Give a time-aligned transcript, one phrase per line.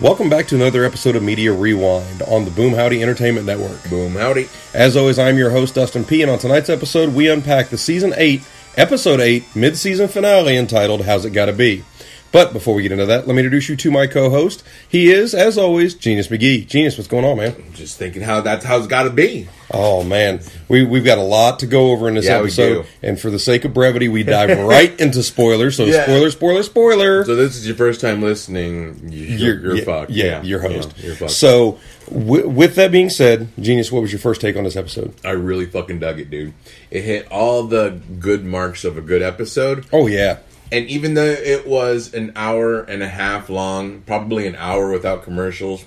[0.00, 3.82] Welcome back to another episode of Media Rewind on the Boom Howdy Entertainment Network.
[3.90, 4.48] Boom, howdy.
[4.72, 8.14] As always, I'm your host, Dustin P., and on tonight's episode, we unpack the Season
[8.16, 8.40] 8,
[8.76, 11.82] Episode 8, mid season finale entitled How's It Gotta Be?
[12.30, 14.62] But before we get into that, let me introduce you to my co host.
[14.86, 16.66] He is, as always, Genius McGee.
[16.66, 17.54] Genius, what's going on, man?
[17.72, 19.48] Just thinking how that's how it's got to be.
[19.72, 20.40] Oh, man.
[20.68, 22.86] We, we've got a lot to go over in this Yeah, episode.
[23.02, 25.76] And for the sake of brevity, we dive right into spoilers.
[25.76, 26.04] So, Yeah.
[26.04, 27.24] spoiler, spoiler, spoiler.
[27.24, 29.08] So this is your first time listening.
[29.10, 30.10] you- You're, you're, yeah, fucked.
[30.10, 30.92] Yeah, your host.
[30.98, 31.30] You're fucked.
[31.32, 31.78] So,
[32.10, 35.14] w- with that being said, Genius, what was your first take on this episode?
[35.24, 36.52] I really fucking dug it, dude.
[36.90, 39.86] It hit all the good marks of a good episode.
[39.92, 40.38] Oh, yeah.
[40.70, 45.22] And even though it was an hour and a half long, probably an hour without
[45.22, 45.84] commercials,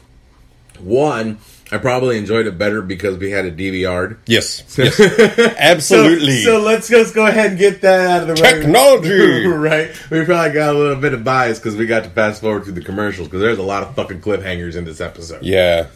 [0.79, 1.37] one,
[1.71, 4.17] I probably enjoyed it better because we had a DVR.
[4.25, 4.63] Yes.
[4.77, 4.99] yes.
[5.57, 6.43] Absolutely.
[6.43, 8.61] So, so let's just go ahead and get that out of the way.
[8.61, 9.45] Technology.
[9.47, 9.91] right?
[10.09, 12.73] We probably got a little bit of bias because we got to fast forward through
[12.73, 15.43] the commercials because there's a lot of fucking cliffhangers in this episode.
[15.43, 15.87] yeah.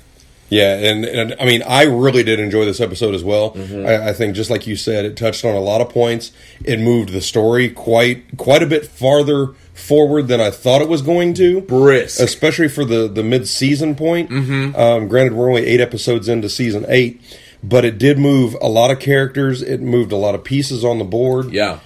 [0.50, 3.52] Yeah, and, and I mean, I really did enjoy this episode as well.
[3.52, 3.86] Mm-hmm.
[3.86, 6.32] I, I think, just like you said, it touched on a lot of points.
[6.64, 11.02] It moved the story quite quite a bit farther forward than I thought it was
[11.02, 11.62] going to.
[11.62, 12.20] Brisk.
[12.20, 14.30] especially for the the mid season point.
[14.30, 14.76] Mm-hmm.
[14.76, 17.22] Um, granted, we're only eight episodes into season eight,
[17.64, 19.62] but it did move a lot of characters.
[19.64, 21.52] It moved a lot of pieces on the board.
[21.52, 21.80] Yeah.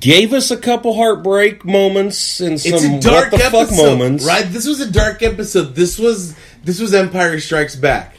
[0.00, 4.24] Gave us a couple heartbreak moments and some It's a dark what the fuck moments.
[4.26, 4.44] right?
[4.46, 5.74] This was a dark episode.
[5.74, 8.16] This was this was Empire Strikes Back.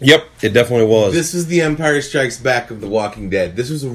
[0.00, 1.12] Yep, it definitely was.
[1.12, 3.56] This was the Empire Strikes Back of The Walking Dead.
[3.56, 3.88] This was a,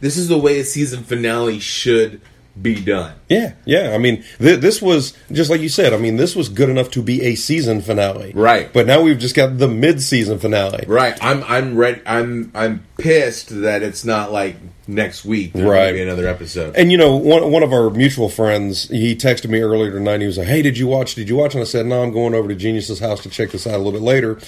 [0.00, 2.20] this is the way a season finale should
[2.62, 3.14] be done.
[3.28, 3.92] yeah, yeah.
[3.94, 5.92] I mean, th- this was just like you said.
[5.92, 8.72] I mean, this was good enough to be a season finale, Right.
[8.72, 11.16] But now we've just got the mid season finale, Right.
[11.22, 12.00] I'm I'm ready.
[12.06, 14.56] I'm I'm pissed that it's not like
[14.86, 15.52] next week.
[15.54, 15.92] Right.
[15.92, 16.74] Be another episode.
[16.76, 20.20] And you know, one one of our mutual friends, he texted me earlier tonight.
[20.20, 21.14] He was like, "Hey, did you watch?
[21.14, 23.50] Did you watch?" And I said, "No, I'm going over to Genius's house to check
[23.50, 24.38] this out a little bit later."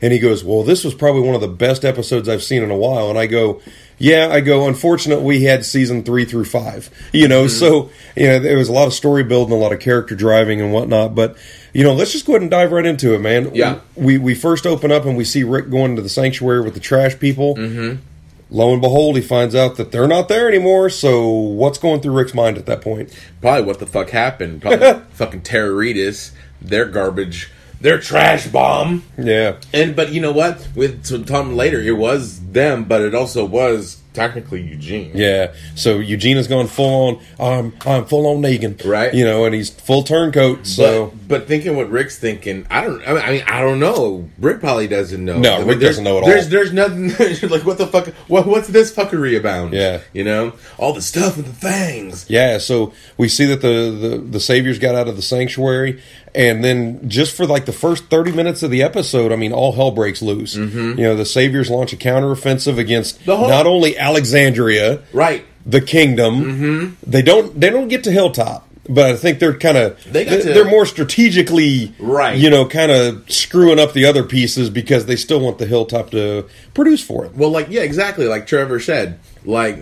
[0.00, 2.70] And he goes, "Well, this was probably one of the best episodes I've seen in
[2.70, 3.60] a while." And I go,
[3.98, 6.90] "Yeah." I go, "Unfortunately, we had season three through five.
[7.12, 9.80] You know, so you know there was a lot of story building, a lot of
[9.80, 11.14] character driving, and whatnot.
[11.14, 11.36] But
[11.72, 13.54] you know, let's just go ahead and dive right into it, man.
[13.54, 13.80] Yeah.
[13.94, 16.80] We we first open up and we see Rick going to the sanctuary with the
[16.80, 17.56] trash people.
[17.56, 18.02] Mm-hmm.
[18.50, 20.88] Lo and behold, he finds out that they're not there anymore.
[20.88, 23.14] So, what's going through Rick's mind at that point?
[23.42, 24.62] Probably what the fuck happened.
[24.62, 26.32] Probably fucking terroritas.
[26.60, 27.50] Their garbage.
[27.80, 29.04] Their trash bomb.
[29.16, 30.66] Yeah, And but you know what?
[30.74, 35.12] With to Tom later, it was them, but it also was technically Eugene.
[35.14, 35.52] yeah.
[35.76, 37.62] So Eugene is going full on.
[37.62, 39.14] I'm I'm full on Negan, Right.
[39.14, 40.66] You know, and he's full turncoat.
[40.66, 43.00] So But, but thinking what Rick's thinking, I don't.
[43.06, 44.28] I mean, I, mean, I don't know.
[44.40, 45.38] Rick probably doesn't know.
[45.38, 46.50] No, I mean, Rick there's- doesn't know at there's, all.
[46.50, 47.08] There's nothing.
[47.50, 48.08] like what the fuck?
[48.26, 49.72] What, what's this fuckery about?
[49.72, 50.00] Yeah.
[50.12, 52.26] you know all the stuff with the fangs.
[52.28, 56.02] yeah, so we see that the, the the saviors got out of the sanctuary,
[56.38, 59.72] and then just for like the first thirty minutes of the episode, I mean, all
[59.72, 60.54] hell breaks loose.
[60.54, 63.30] You know, the saviors launch a counteroffensive against Mm-hmm.
[63.32, 65.44] Whole- not only Alexandria, Right.
[65.66, 66.34] the kingdom.
[66.44, 67.10] Mm-hmm.
[67.10, 70.64] They don't they don't get to Hilltop, but I think they're kind of they they're
[70.64, 72.38] more strategically Right.
[72.38, 76.10] You know, kind of screwing up the other pieces because they still want the Hilltop
[76.12, 77.34] to produce for it.
[77.34, 78.26] Well, like yeah, exactly.
[78.26, 79.78] Like Trevor said, like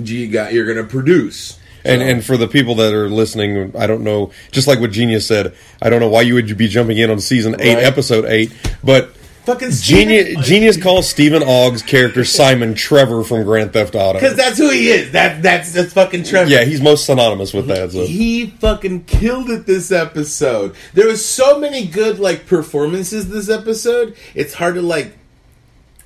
[0.00, 1.58] G got you're gonna produce.
[1.86, 4.30] And and for the people that are listening, I don't know.
[4.52, 7.20] Just like what Genius said, I don't know why you would be jumping in on
[7.20, 7.84] season eight, Right.
[7.84, 8.52] episode eight,
[8.84, 9.12] but.
[9.46, 14.14] Fucking Genius, Genius calls Stephen Ogg's character Simon Trevor from Grand Theft Auto.
[14.18, 15.12] because that's who he is.
[15.12, 16.50] That that's that's fucking Trevor.
[16.50, 17.92] Yeah, he's most synonymous with that.
[17.92, 18.04] So.
[18.04, 20.74] He fucking killed it this episode.
[20.94, 24.16] There was so many good like performances this episode.
[24.34, 25.16] It's hard to like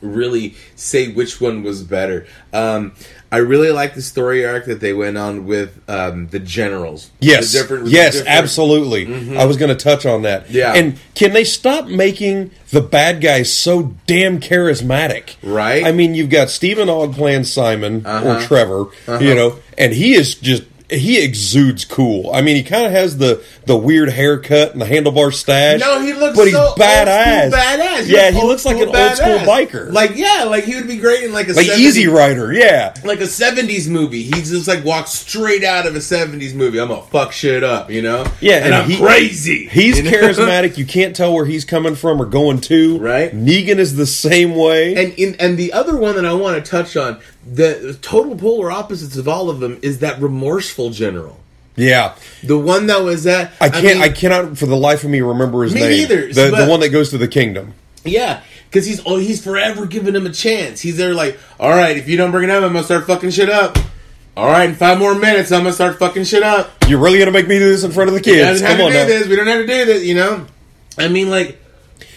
[0.02, 2.26] really say which one was better.
[2.52, 2.92] Um,
[3.32, 7.10] I really like the story arc that they went on with um, the generals.
[7.21, 9.36] Yes, The different- yes, different- absolutely.
[9.38, 10.50] I was going to touch on that.
[10.50, 10.72] Yeah.
[10.74, 15.36] and can they stop making the bad guys so damn charismatic?
[15.42, 15.84] Right.
[15.84, 18.28] I mean, you've got Stephen Ogg playing Simon Uh-huh.
[18.38, 18.86] or Trevor,
[19.21, 22.31] you know, and he is just he exudes cool.
[22.33, 25.81] I mean, he kind of has the the weird haircut and the handlebar stash.
[25.81, 27.51] No, he looks but he's so badass.
[27.51, 28.09] badass.
[28.09, 30.97] Yeah, He's he looks like an old school biker, Like yeah, like he would be
[30.98, 32.53] great in like a like 70s Easy Rider.
[32.53, 34.22] Yeah, like a seventies movie.
[34.22, 36.81] He just like walks straight out of a seventies movie.
[36.81, 38.25] I'm gonna fuck shit up, you know?
[38.41, 39.66] Yeah, and, and I'm he- crazy.
[39.66, 40.10] He's you know?
[40.10, 40.77] charismatic.
[40.78, 42.98] You can't tell where he's coming from or going to.
[42.98, 43.33] Right.
[43.33, 44.95] Negan is the same way.
[44.97, 48.71] And in, and the other one that I want to touch on, the total polar
[48.71, 51.39] opposites of all of them is that remorseful general.
[51.77, 52.15] yeah.
[52.42, 53.98] The one that was that I can't.
[54.01, 55.91] I, mean, cannot for the life of me remember his Me name.
[55.91, 57.75] neither, The, but- the one that goes to the kingdom.
[58.04, 60.81] yeah, because he's oh he's forever giving him a chance.
[60.81, 63.31] He's there like, all right, if you don't bring it up, I'm gonna start fucking
[63.31, 63.78] shit up.
[64.36, 66.71] All right, in five more minutes, I'm gonna start fucking shit up.
[66.89, 68.60] You're really gonna make me do this in front of the kids?
[68.60, 69.07] We don't have Come on to do now.
[69.19, 69.28] this.
[69.28, 70.04] We don't have to do this.
[70.04, 70.47] You know.
[70.98, 71.59] I mean, like,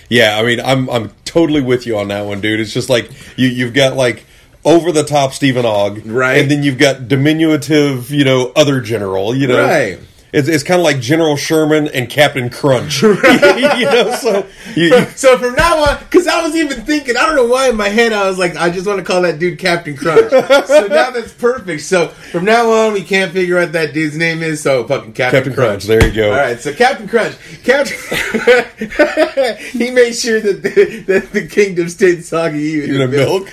[0.10, 2.60] Yeah, I mean, I'm I'm totally with you on that one, dude.
[2.60, 4.26] It's just like you you've got like
[4.66, 6.40] over the top Stephen Ogg, Right.
[6.42, 10.00] and then you've got diminutive, you know, other general, you know, Right.
[10.34, 14.18] It's, it's kind of like General Sherman and Captain Crunch, you know.
[14.20, 17.46] So you, you- so from now on, because I was even thinking, I don't know
[17.46, 19.96] why in my head I was like, I just want to call that dude Captain
[19.96, 20.32] Crunch.
[20.68, 21.84] so now that's perfect.
[21.84, 24.62] So from now on, we can't figure out that dude's name is.
[24.62, 25.84] So fucking Captain, Captain Crunch.
[25.84, 26.32] There you go.
[26.32, 27.96] All right, so Captain Crunch, Captain,
[29.72, 33.48] he made sure that the, that the kingdom stayed soggy even in in milk.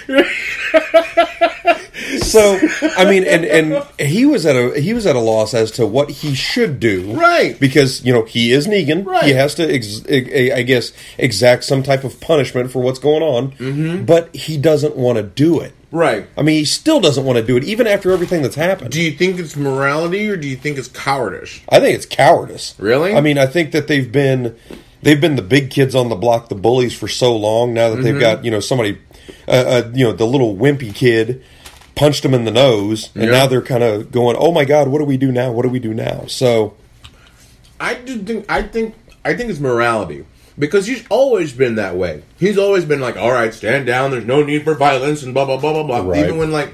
[2.33, 2.59] so
[2.97, 5.87] I mean, and and he was at a he was at a loss as to
[5.87, 7.59] what he should do, Right.
[7.59, 9.25] Because you know he is Negan, Right.
[9.25, 13.23] He has to, ex, I I guess, exact some type of punishment for what's going
[13.23, 14.05] on, mm-hmm.
[14.05, 15.75] but he doesn't want to do it.
[15.93, 16.27] Right.
[16.37, 18.93] I mean, he still doesn't want to do it, even after everything that's happened.
[18.93, 21.61] Do you think it's morality or do you think it's cowardice?
[21.69, 22.77] I think it's cowardice.
[22.79, 23.13] Really?
[23.13, 24.57] I mean, I think that they've been
[25.03, 27.75] they've been the big kids on the block, the bullies for so long.
[27.75, 28.05] Now that Mm-hmm.
[28.05, 28.99] they've got you know somebody,
[29.49, 31.43] uh, uh, you know, the little wimpy kid
[32.01, 33.31] punched him in the nose, and Yeah.
[33.31, 35.53] now they're kind of going, "Oh my god, what do we do now?
[35.53, 36.73] What do we do now?" So
[37.79, 38.95] I do think I think
[39.25, 40.25] I think it's morality
[40.59, 42.23] because he's always been that way.
[42.39, 44.11] He's always been like, "All right, stand down.
[44.13, 46.01] There's no need for violence," and blah blah blah blah blah.
[46.11, 46.25] Right.
[46.25, 46.71] Even when like,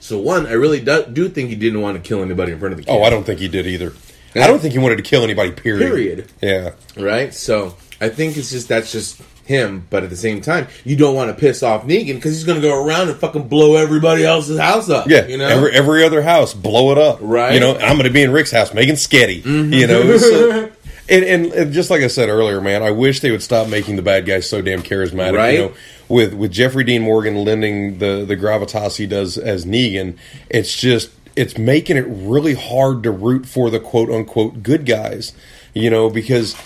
[0.00, 2.72] so one, I really do, do think he didn't want to kill anybody in front
[2.72, 2.94] of the kids.
[2.94, 3.92] Oh, I don't think he did either.
[4.34, 4.44] Yeah.
[4.44, 5.50] I don't think he wanted to kill anybody.
[5.50, 5.88] Period.
[5.88, 6.26] Period.
[6.42, 6.70] Yeah.
[6.96, 7.32] right?
[7.34, 9.86] So I think it's just that's just him.
[9.90, 12.60] But at the same time, you don't want to piss off Negan because he's going
[12.60, 15.08] to go around and fucking blow everybody else's house up.
[15.08, 15.26] Yeah.
[15.26, 15.48] you know.
[15.48, 17.18] Every every other house, blow it up.
[17.20, 17.46] Right.
[17.46, 17.54] Mm-hmm.
[17.54, 19.44] You know, I'm going to be in Rick's house making sketty.
[19.44, 20.16] You know.
[20.16, 20.72] So,
[21.08, 23.96] and, and and just like I said earlier, man, I wish they would stop making
[23.96, 25.36] the bad guys so damn charismatic.
[25.36, 25.54] Right.
[25.54, 25.74] You know,
[26.08, 30.16] with with Jeffrey Dean Morgan lending the the gravitas he does as Negan,
[30.48, 35.32] it's just it's making it really hard to root for the quote unquote good guys.
[35.72, 36.56] You know, because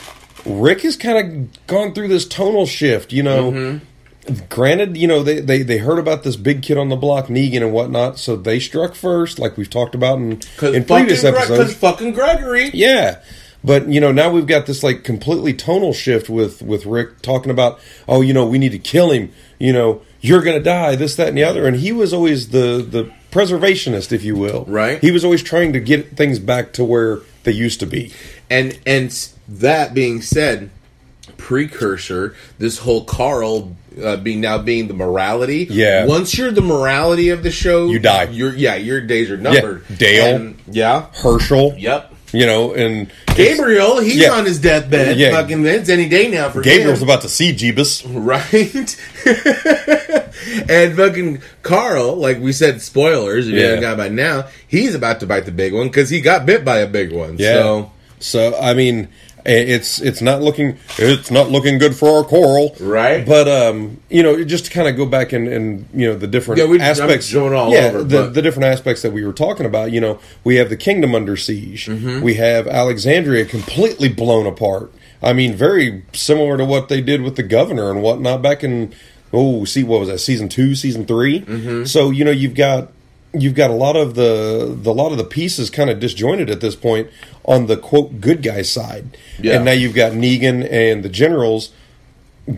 [0.44, 1.18] Rick has kind
[1.52, 3.12] of gone through this tonal shift.
[3.12, 3.50] You know.
[3.52, 3.84] Mm-hmm.
[4.48, 7.58] Granted, you know they, they they heard about this big kid on the block, Negan
[7.60, 11.24] and whatnot, so they struck first, like we've talked about in, in previous episodes.
[11.24, 11.58] Gre- episodes.
[11.58, 12.70] 'cause fucking Gregory.
[12.72, 13.20] Yeah.
[13.62, 17.50] But you know, now we've got this like completely tonal shift with with Rick talking
[17.50, 19.30] about, oh, you know, we need to kill him.
[19.58, 21.66] You know, you're gonna die, this, that, and the other.
[21.66, 24.64] And he was always the the preservationist, if you will.
[24.66, 25.00] Right.
[25.00, 28.10] He was always trying to get things back to where they used to be.
[28.48, 29.12] And and
[29.48, 30.70] that being said,
[31.36, 35.66] precursor, this whole Carl uh, being now being the morality.
[35.70, 36.06] Yeah.
[36.06, 38.24] Once you're the morality of the show, You die.
[38.24, 39.84] Your yeah, your days are numbered.
[39.96, 40.36] Dale.
[40.36, 41.06] And- yeah.
[41.14, 41.74] Hershel.
[41.78, 42.12] Yep.
[42.32, 44.30] You know, and Gabriel, he's Yeah.
[44.32, 45.16] on his deathbed.
[45.16, 45.30] Yeah.
[45.30, 47.08] Fucking, it's any day now for Gabriel's him.
[47.08, 48.02] about to see Jeebus.
[48.08, 48.96] right?
[50.68, 53.46] and fucking Carl, like we said, spoilers.
[53.46, 53.66] If you Yeah.
[53.66, 56.64] haven't got by now, he's about to bite the big one because he got bit
[56.64, 57.36] by a big one.
[57.38, 57.52] Yeah.
[57.54, 59.08] So So I mean,
[59.46, 63.26] it's it's not looking it's not looking good for our Carl, Right.
[63.26, 66.26] But um, you know, just to kind of go back and and you know the
[66.26, 69.12] different Yeah, we- I'm aspects, jumping all yeah, over, the but- the different aspects that
[69.12, 69.92] we were talking about.
[69.92, 71.86] You know, we have the kingdom under siege.
[71.86, 72.22] Mm-hmm.
[72.22, 74.92] We have Alexandria completely blown apart.
[75.22, 78.94] I mean, very similar to what they did with the governor and whatnot back in
[79.32, 81.84] oh, see what was that season two, season 3 Mm-hmm.
[81.84, 82.92] So you know, you've got
[83.34, 86.60] you've got a lot of the the lot of the pieces kind of disjointed at
[86.60, 87.08] this point
[87.44, 89.56] on the quote good guy side, Yeah.
[89.56, 91.70] and now you've got Negan and the generals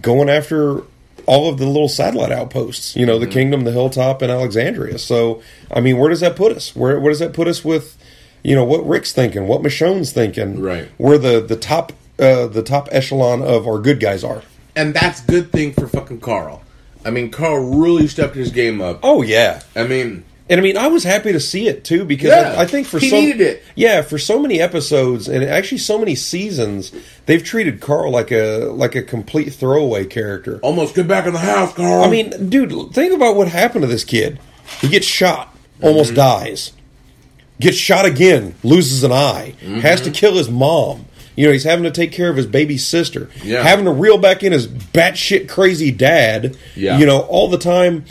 [0.00, 0.82] going after
[1.26, 2.94] all of the little satellite outposts.
[2.94, 3.06] You Mm-hmm.
[3.08, 4.98] know, the Kingdom, the Hilltop, and Alexandria.
[4.98, 5.42] So,
[5.72, 6.74] I mean, where does that put us?
[6.76, 7.96] Where where does that put us with,
[8.44, 10.88] you know, what Rick's thinking, what Michonne's thinking, Right.
[10.98, 14.42] Where the the top uh, the top echelon of our good guys are.
[14.74, 16.62] and that's good thing for fucking Carl.
[17.04, 19.00] I mean, Carl really stepped his game up.
[19.02, 19.62] Oh yeah.
[19.74, 22.62] I mean, And I mean, I was happy to see it too because Yeah, I,
[22.62, 23.62] I think for he so needed it.
[23.74, 26.92] yeah for so many episodes and actually so many seasons
[27.26, 30.60] they've treated Carl like a like a complete throwaway character.
[30.62, 32.04] almost get back in the house, Carl.
[32.04, 34.38] I mean, dude, think about what happened to this kid.
[34.80, 36.16] He gets shot, almost Mm-hmm.
[36.16, 36.72] dies,
[37.60, 40.04] gets shot again, loses an eye, has Mm-hmm.
[40.04, 41.06] to kill his mom.
[41.34, 43.62] You know, he's having to take care of his baby sister, Yeah.
[43.62, 46.56] having to reel back in his batshit crazy dad.
[46.74, 46.98] Yeah.
[46.98, 48.04] You know, all the time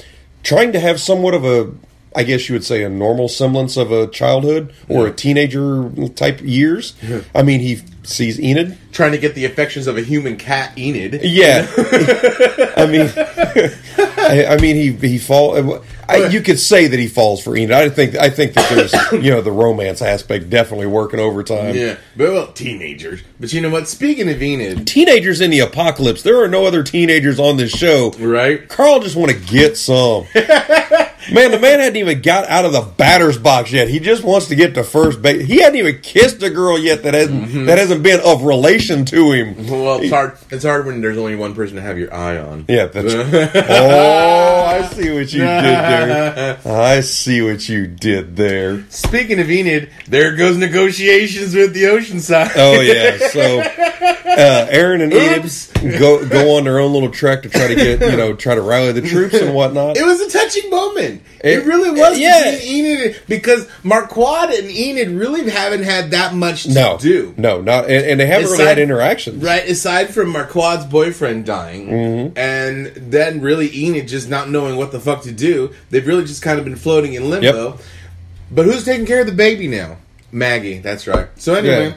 [0.43, 1.71] trying to have somewhat of a,
[2.15, 6.41] I guess you would say, a normal semblance of a childhood or a teenager type
[6.41, 6.93] years.
[7.33, 8.77] I mean, he sees Enid.
[8.91, 11.21] trying to get the affections of a human cat, Enid.
[11.23, 11.67] Yeah,
[12.77, 13.11] I mean,
[14.17, 15.73] I, I mean, he he fall.
[15.75, 17.71] Uh, I, you could say that he falls for Enid.
[17.71, 18.93] I think I think that there's
[19.23, 21.75] you know the romance aspect definitely working overtime.
[21.75, 23.21] Yeah, but well, teenagers.
[23.39, 23.87] But you know what?
[23.87, 26.21] Speaking of Enid, Teenagers in the apocalypse.
[26.21, 28.11] There are no other teenagers on this show.
[28.19, 28.67] right?
[28.69, 30.25] Carl just want to get some.
[31.31, 33.87] Man, the man hadn't even got out of the batter's box yet.
[33.89, 35.45] He just wants to get to first base.
[35.47, 37.65] He hadn't even kissed a girl yet that hasn't mm-hmm.
[37.65, 39.67] that hasn't been of relation to him.
[39.67, 40.37] Well, it's hard.
[40.51, 42.65] It's hard when there's only one person to have your eye on.
[42.67, 43.13] Yeah, that's.
[43.69, 46.59] oh, I see what you did there.
[46.65, 48.85] I see what you did there.
[48.89, 52.51] Speaking of Enid, there goes negotiations with the Oceanside.
[52.55, 53.61] Oh yeah, so
[54.37, 55.75] uh, Aaron and Oops.
[55.83, 58.55] Enid go go on their own little trek to try to get you know try
[58.55, 59.97] to rally the troops and whatnot.
[59.97, 61.21] It was a touching moment.
[61.43, 62.17] It, It- really was.
[62.19, 62.57] yeah.
[62.59, 67.33] Enid because Marquand and Enid really haven't had that much to no, do.
[67.37, 69.43] no, not and, and they haven't really had interactions.
[69.43, 72.37] Right, aside from Marquand's boyfriend dying, Mm-hmm.
[72.37, 76.41] and then really Enid just not knowing what the fuck to do, they've really just
[76.41, 77.69] kind of been floating in limbo.
[77.71, 77.79] Yep.
[78.51, 79.97] But who's taking care of the baby now?
[80.31, 81.27] Maggie, that's right.
[81.35, 81.93] So anyway, Yeah.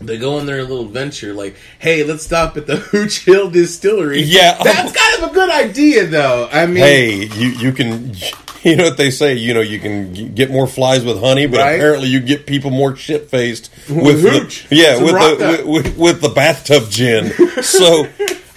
[0.00, 4.22] They go on their little venture, like, hey, let's stop at the Hooch Hill Distillery.
[4.22, 4.62] Yeah.
[4.62, 6.48] That's kind of a good idea, though.
[6.52, 8.14] I mean, Hey, you you can.
[8.64, 9.34] You know what they say?
[9.34, 11.74] You know you can get more flies with honey, but Right.
[11.76, 15.96] apparently you get people more shit faced With with the, yeah with the with, with,
[15.96, 17.30] with the bathtub gin.
[17.62, 18.04] So,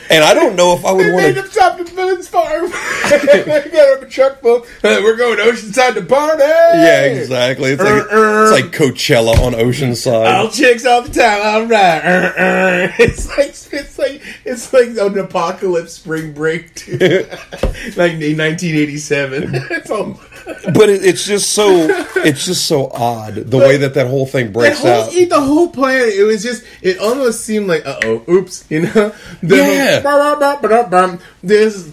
[0.10, 1.42] and I don't know if I would want to.
[2.16, 2.72] Them stop at Boone's Farm.
[3.46, 4.58] they got a truck full.
[4.84, 6.44] Uh, we're going Oceanside to party.
[6.44, 7.72] Yeah, exactly.
[7.72, 8.44] It's like Uh, uh.
[8.54, 10.34] it's like Coachella on Oceanside.
[10.34, 11.42] All chicks all the time.
[11.42, 12.02] All right.
[12.06, 12.92] Uh, uh.
[13.00, 16.98] It's like it's like it's like an apocalypse spring break, too.
[17.96, 19.50] like in 1987.
[19.72, 20.20] It's all
[20.74, 21.70] but it, it's just so
[22.16, 25.12] it's just so odd the way that that whole thing breaks whole, out.
[25.12, 26.10] the whole plan.
[26.14, 26.64] It was just.
[26.82, 29.14] It almost seemed like, uh oh, oops, you know.
[29.44, 30.02] The Yeah.
[30.02, 31.18] whole- bah, bah, bah.
[31.44, 31.92] This.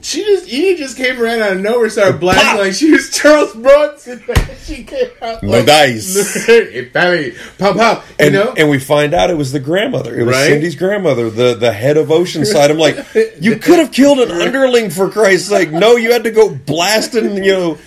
[0.00, 2.58] She just, Edie just came around out of nowhere, started blasting Pop.
[2.60, 4.22] like she was Charles Bronson.
[4.64, 6.46] she came out No like, dice.
[6.92, 8.04] Barry, pop, pop.
[8.10, 10.16] You And, know, and we find out it was the grandmother.
[10.18, 10.52] It was Right?
[10.52, 12.70] Cyndie's grandmother, the, the head of Oceanside.
[12.70, 12.96] I'm like,
[13.40, 15.72] you could have killed an underling for Christ's sake.
[15.72, 17.78] No, you had to go blasting, you know,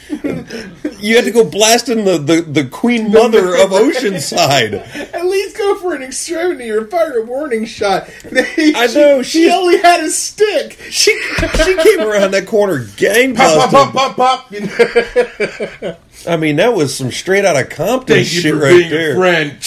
[0.99, 4.73] you had to go blasting the, the, the queen mother of Oceanside.
[5.13, 8.09] At least go for an extremity or fire a warning shot.
[8.25, 10.77] I know, She, she- only had a stick.
[10.89, 11.11] She,
[11.63, 14.51] She came around that corner gang pop, pop, pop, pop, pop.
[14.51, 15.95] You?
[16.27, 18.89] I mean, that was some straight out of Compton Thank you shit for right being
[18.89, 19.11] there.
[19.13, 19.63] a friend.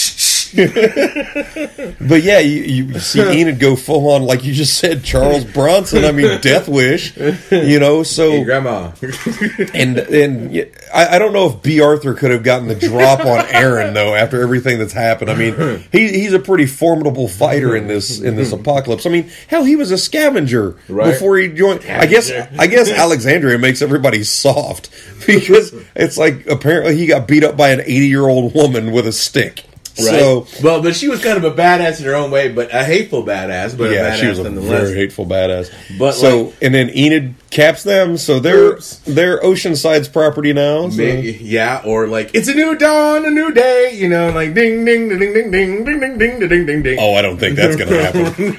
[2.00, 6.04] But yeah, you, you see Enid go full on, like you just said, Charles Bronson.
[6.04, 7.16] I mean, Death Wish.
[7.50, 8.92] You know, so Hey, grandma.
[9.74, 13.46] and and I, I don't know if Bea Arthur could have gotten the drop on
[13.46, 15.30] Aaron though after everything that's happened.
[15.30, 19.06] I mean, he, he's a pretty formidable fighter in this in this apocalypse.
[19.06, 21.12] I mean, hell, he was a scavenger Right.
[21.12, 21.84] before he joined.
[21.86, 24.90] I guess I guess Alexandria makes everybody soft
[25.26, 29.06] because it's like apparently he got beat up by an eighty year old woman with
[29.06, 29.64] a stick.
[29.94, 32.84] So well, but she was kind of a badass in her own way, but a
[32.84, 33.76] hateful badass.
[33.76, 35.72] But a yeah, badass she was a very hateful badass.
[35.98, 38.96] But, so like- and then Enid caps them, so they're Oops.
[39.06, 40.88] they're Oceanside's property now.
[40.90, 44.52] so- Maybe, yeah, or like it's a new dawn, a new day, you know, like
[44.54, 46.98] ding, ding, ding, ding, ding, ding, ding, ding, ding, ding, ding, ding.
[47.00, 48.54] Oh, I don't think that's going to happen.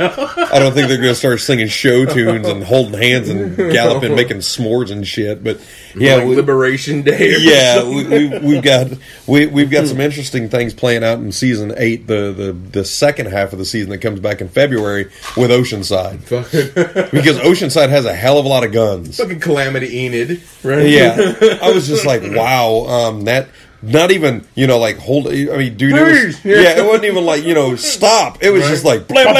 [0.52, 4.16] I don't think they're going to start singing show tunes and holding hands and galloping,
[4.16, 5.44] making s'mores and shit.
[5.44, 5.60] But
[5.96, 7.36] yeah, like we, Liberation Day.
[7.36, 8.88] Or yeah, we, we, we've got
[9.28, 13.28] we, we've got some interesting things playing out in season eight, the, the the second
[13.28, 16.20] half of the season that comes back in February with Oceanside,
[17.12, 18.85] because Oceanside has a hell of a lot of guns.
[19.12, 20.88] Fucking Calamity Enid, right?
[20.88, 21.16] Yeah,
[21.62, 23.48] I was just like, wow, um, that.
[23.82, 25.28] Not even, you know, like hold.
[25.28, 28.42] I mean, dude, it was, yeah, it wasn't even like, you know, stop.
[28.42, 28.70] It was Right.
[28.70, 29.34] just like blah blah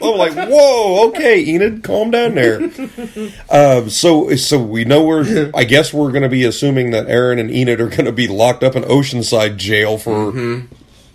[0.00, 0.10] blah.
[0.12, 2.56] I'm like, whoa, okay, Enid, calm down there.
[3.50, 5.52] um, so, so we know we're.
[5.54, 8.26] I guess we're going to be assuming that Aaron and Enid are going to be
[8.26, 10.32] locked up in Oceanside jail for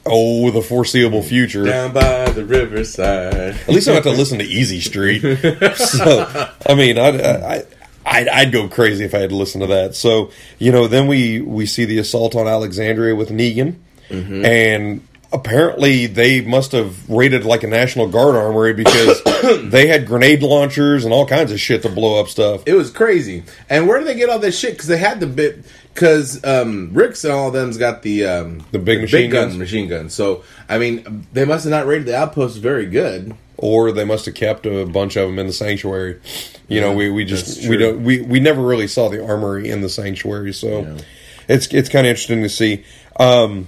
[0.06, 1.65] oh the foreseeable future.
[1.65, 3.34] Down by the riverside.
[3.56, 5.24] At least I don't have to listen to Easy Street.
[5.75, 6.25] So,
[6.65, 7.63] I mean, I'd, I,
[8.08, 9.96] I'd, I'd go crazy if I had to listen to that.
[9.96, 13.76] So, you know, then we, we see the assault on Alexandria with Negan.
[14.10, 14.46] Mm-hmm.
[14.46, 19.22] And apparently they must have raided like a National Guard armory because
[19.63, 22.63] they had grenade launchers and all kinds of shit to blow up stuff.
[22.65, 23.43] It was crazy.
[23.69, 24.74] And where did they get all this shit?
[24.74, 25.65] Because they had the bit.
[25.93, 29.57] Because um, Rick's and all of them's got the um, The big machine gun guns.
[29.57, 30.13] machine guns.
[30.13, 33.36] So I mean, they must have not rated the outpost very good.
[33.60, 36.22] Or they must have kept a bunch of them in the sanctuary.
[36.67, 39.81] You know, we, we just we don't we, we never really saw the armory in
[39.81, 40.98] the sanctuary, so Yeah.
[41.48, 42.84] it's it's kind of interesting to see.
[43.19, 43.67] Um,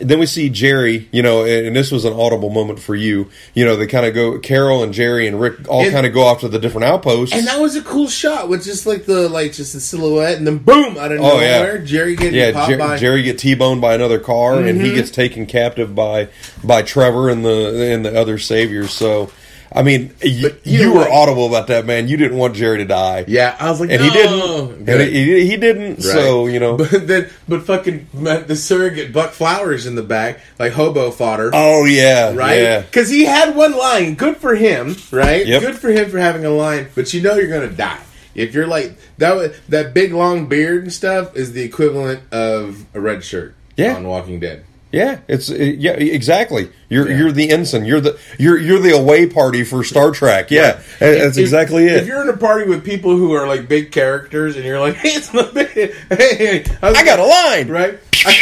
[0.00, 3.30] then we see Jerry, you know, and, this was an audible moment for you.
[3.54, 6.22] You know, they kind of go Carol and Jerry and Rick all kind of go
[6.22, 7.34] off to the different outposts.
[7.34, 10.46] And that was a cool shot with just like the like just the silhouette, and
[10.46, 11.58] then boom out of Oh, yeah.
[11.58, 12.96] nowhere, Jerry getting yeah, popped Jer- by.
[12.96, 14.96] Jerry get t-boned by another car, and he mm-hmm.
[14.96, 16.28] gets taken captive by
[16.64, 18.92] by Trevor and the and the other saviors.
[18.92, 19.30] So,
[19.72, 21.10] I mean, you, you were what?
[21.10, 22.08] audible about that, man.
[22.08, 23.24] You didn't want Jerry to die.
[23.28, 24.08] Yeah, I was like, And no.
[24.08, 24.88] he didn't.
[24.88, 25.94] And he, he didn't.
[25.94, 26.02] Right.
[26.02, 26.76] So, you know.
[26.76, 31.50] but then, but fucking the surrogate Buck Flowers in the back, like hobo fodder.
[31.54, 32.34] oh, yeah.
[32.34, 32.60] right?
[32.60, 32.80] Yeah.
[32.80, 34.14] Because he had one line.
[34.16, 35.46] Good for him, right?
[35.46, 35.62] Yep.
[35.62, 36.88] Good for him for having a line.
[36.94, 38.02] But you know you're gonna die
[38.34, 39.54] if you're like that.
[39.68, 43.54] That big long beard and stuff is the equivalent of a red shirt.
[43.76, 43.94] Yeah.
[43.96, 44.64] on Walking Dead.
[44.92, 46.68] Yeah, it's uh, yeah, exactly.
[46.88, 47.18] You're Yeah.
[47.18, 47.84] you're the ensign.
[47.84, 50.50] You're the you're you're the away party for Star Trek.
[50.50, 50.82] Yeah, Right.
[50.98, 51.98] that's If- exactly it.
[51.98, 54.94] If you're in a party with people who are like big characters, and you're like,
[55.02, 57.68] "Hey, it's my big, hey, hey, I got a line.
[57.68, 57.98] right?
[58.26, 58.32] I,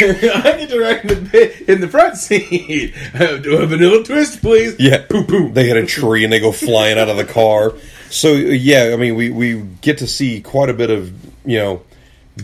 [0.57, 2.93] get to write in the bit in the front seat.
[3.17, 4.75] Do a vanilla twist, please.
[4.79, 5.51] Yeah, poo poo.
[5.51, 7.73] They hit a tree and they go flying out of the car.
[8.09, 11.13] So yeah, I mean, we we get to see quite a bit of
[11.45, 11.83] you know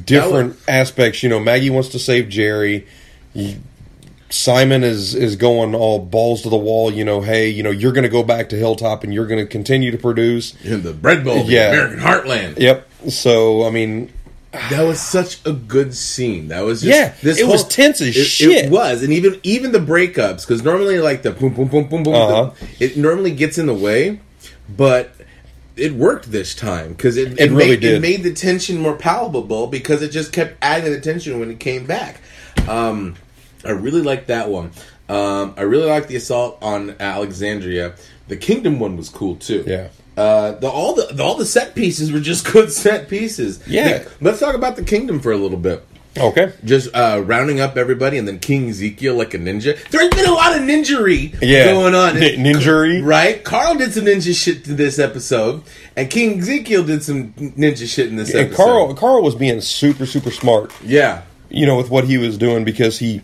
[0.05, 1.23] different aspects.
[1.23, 2.85] You know, Maggie wants to save Jerry.
[3.33, 3.57] He-
[4.35, 6.91] Simon is is going all balls to the wall.
[6.91, 9.39] You know, hey, you know, you're going to go back to Hilltop and you're going
[9.39, 10.53] to continue to produce.
[10.63, 11.69] in the bread bowl, the Yeah.
[11.71, 12.59] American heartland.
[12.59, 12.87] Yep.
[13.09, 14.11] So I mean,
[14.69, 16.49] That was such a good scene.
[16.49, 18.65] That was just, Yeah, it was tense as it, shit.
[18.65, 22.03] It was, and even even the breakups because normally like the boom boom boom boom
[22.03, 22.51] boom, Uh-huh.
[22.79, 24.19] the- it normally gets in the way,
[24.75, 25.11] but
[25.77, 27.93] it worked this time because it, It really made, did.
[27.95, 31.59] It made the tension more palpable because it just kept adding the tension when it
[31.59, 32.21] came back.
[32.67, 33.15] Um,
[33.65, 34.71] I really like that one.
[35.09, 37.95] Um, I really like the assault on Alexandria.
[38.27, 39.63] The Kingdom one was cool too.
[39.67, 39.89] Yeah.
[40.17, 43.61] Uh, the all the, the all the set pieces were just good set pieces.
[43.67, 44.05] Yeah.
[44.21, 45.85] Let's talk about the Kingdom for a little bit.
[46.17, 46.53] okay.
[46.63, 49.77] Just uh, rounding up everybody, and then King Ezekiel like a ninja.
[49.89, 51.65] There's been a lot of ninjery Yeah.
[51.73, 53.05] going on, N- ninjery?
[53.05, 53.43] right?
[53.43, 55.63] Carl did some ninja shit to this episode,
[55.97, 58.55] and King Ezekiel did some ninja shit in this And episode.
[58.55, 60.71] Carl Carl was being super super smart.
[60.81, 63.21] yeah, you know, with what he was doing because he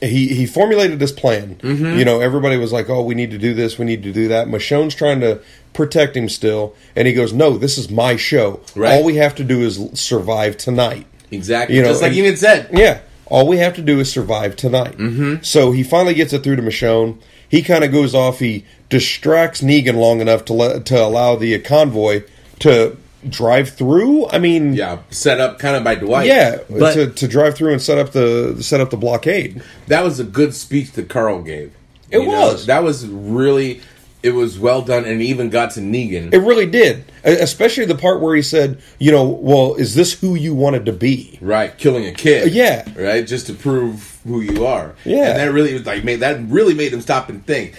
[0.00, 1.56] he he formulated this plan.
[1.56, 1.98] Mm-hmm.
[1.98, 4.28] You know, everybody was like, "Oh, we need to do this, we need to do
[4.28, 5.40] that." Michonne's trying to
[5.72, 8.60] protect him still, and he goes, "No, this is my show.
[8.74, 8.92] Right.
[8.92, 11.76] All we have to do is survive tonight." exactly.
[11.76, 12.68] You know, Just like and- Enid said.
[12.72, 14.96] Yeah, all we have to do is survive tonight.
[14.98, 15.42] Mm-hmm.
[15.42, 17.18] So he finally gets it through to Michonne.
[17.48, 18.38] He kind of goes off.
[18.40, 22.22] He distracts Negan long enough to let to allow the convoy
[22.60, 22.96] to
[23.28, 24.26] drive through.
[24.28, 26.26] I mean, Yeah, set up kind of by Dwight.
[26.26, 29.62] yeah, but to, to drive through and set up the set up the blockade.
[29.88, 31.72] that was a good speech that Carl gave.
[32.10, 32.66] It You know, was.
[32.66, 33.82] that was really.
[34.22, 36.34] It was well done, and it even got to Negan.
[36.34, 40.34] It really did, especially the part where he said, "You know, well, is this who
[40.34, 42.42] you wanted to be?" Right, killing a kid.
[42.48, 42.84] Uh, yeah.
[42.98, 44.94] right, just to prove who you are.
[45.06, 45.30] Yeah.
[45.30, 47.76] and that really was like made that really made him stop and think.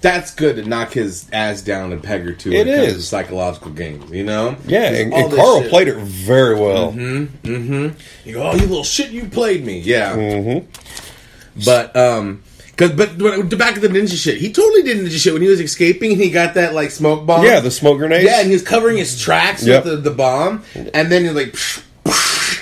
[0.00, 2.52] That's good to knock his ass down and peg her to.
[2.52, 4.10] It to psychological games.
[4.10, 4.56] You know.
[4.66, 6.92] Yeah, and, and Carl shit- played it very well.
[6.94, 7.98] You
[8.32, 9.80] go, oh, you little shit, you played me.
[9.80, 10.14] Yeah.
[10.16, 11.62] Mm-hmm.
[11.64, 12.42] But um.
[12.74, 15.48] Cause, but the back of the ninja shit, he totally did ninja shit when he
[15.48, 16.16] was escaping.
[16.16, 17.44] He got that like smoke bomb.
[17.44, 18.24] Yeah, the smoke grenade.
[18.24, 19.84] Yeah, and he was covering his tracks Yep.
[19.84, 21.52] with the, the bomb, and then he's like,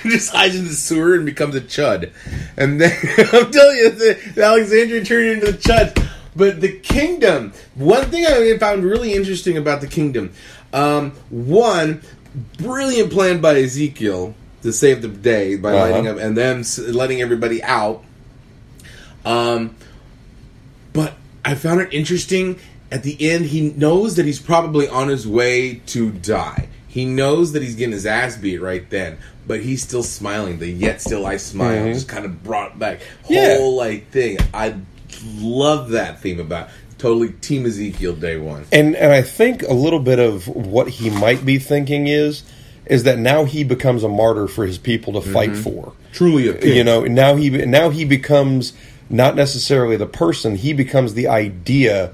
[0.03, 2.11] just hides in the sewer and becomes a chud.
[2.57, 2.91] And then
[3.33, 6.09] I'm telling you, the, the Alexandria turned into the chud.
[6.41, 10.33] But the kingdom, one thing I found really interesting about the kingdom,
[10.73, 12.01] um, one
[12.57, 15.91] brilliant plan by Ezekiel to save the day by Uh-huh.
[15.91, 18.03] lighting up and then letting everybody out.
[19.27, 19.75] Um,
[20.95, 21.13] but
[21.45, 22.57] I found it interesting.
[22.91, 26.69] At the end, he knows that he's probably on his way to die.
[26.89, 30.59] He knows that he's getting his ass beat right then, but he's still smiling.
[30.59, 33.59] The yet still I smile just kind of brought back Yeah.
[33.59, 34.39] whole like thing.
[34.55, 34.75] I
[35.39, 36.69] love that theme about
[36.99, 38.65] totally Team Ezekiel day one.
[38.73, 42.43] And and I think a little bit of what he might be thinking is
[42.87, 45.63] is that now he becomes a martyr for his people to fight mm-hmm.
[45.63, 45.93] for.
[46.13, 48.73] Truly a You know, now he now he becomes
[49.09, 52.13] not necessarily the person, he becomes the idea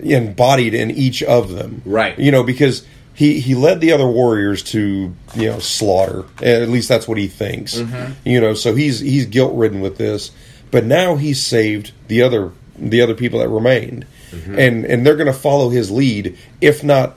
[0.00, 1.82] embodied in each of them.
[1.84, 2.18] Right.
[2.18, 6.24] You know, because he he led the other warriors to, you know, slaughter.
[6.42, 7.76] At least that's what he thinks.
[7.76, 8.28] Mm-hmm.
[8.28, 10.32] You know, so he's he's guilt-ridden with this,
[10.76, 14.04] but now he's saved the other the other people that remained.
[14.30, 14.58] Mm-hmm.
[14.58, 17.16] And and they're going to follow his lead if not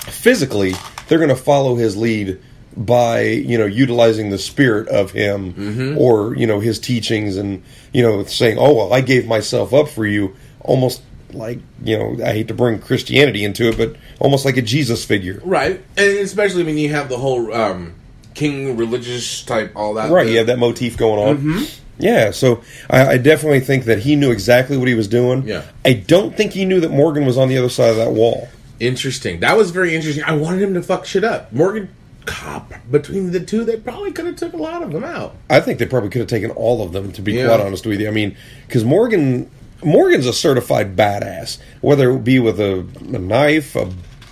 [0.00, 0.74] physically,
[1.06, 2.40] they're going to follow his lead
[2.76, 5.96] by you know utilizing the spirit of him mm-hmm.
[5.96, 9.88] or you know his teachings and you know saying oh well i gave myself up
[9.88, 11.00] for you almost
[11.32, 15.04] like you know i hate to bring christianity into it but almost like a jesus
[15.04, 15.40] figure.
[15.44, 17.94] Right, and especially when you have the whole um,
[18.34, 20.10] king religious type, all that.
[20.10, 21.85] right you have that motif going on mm-hmm.
[21.98, 25.62] Yeah so I, I definitely think that he knew exactly what he was doing Yeah.
[25.84, 28.48] i don't think he knew that morgan was on the other side of that wall
[28.78, 29.40] Interesting.
[29.40, 30.22] That was very interesting.
[30.24, 31.50] I wanted him to fuck shit up.
[31.50, 31.88] Morgan
[32.26, 32.74] Cop.
[32.90, 35.34] Between the two, they probably could have took a lot of them out.
[35.48, 37.46] I think they probably could have taken all of them, to be Yeah.
[37.46, 38.06] quite honest with you.
[38.08, 39.50] I mean, because Morgan,
[39.82, 43.90] Morgan's a certified badass, whether it be with a, a knife, a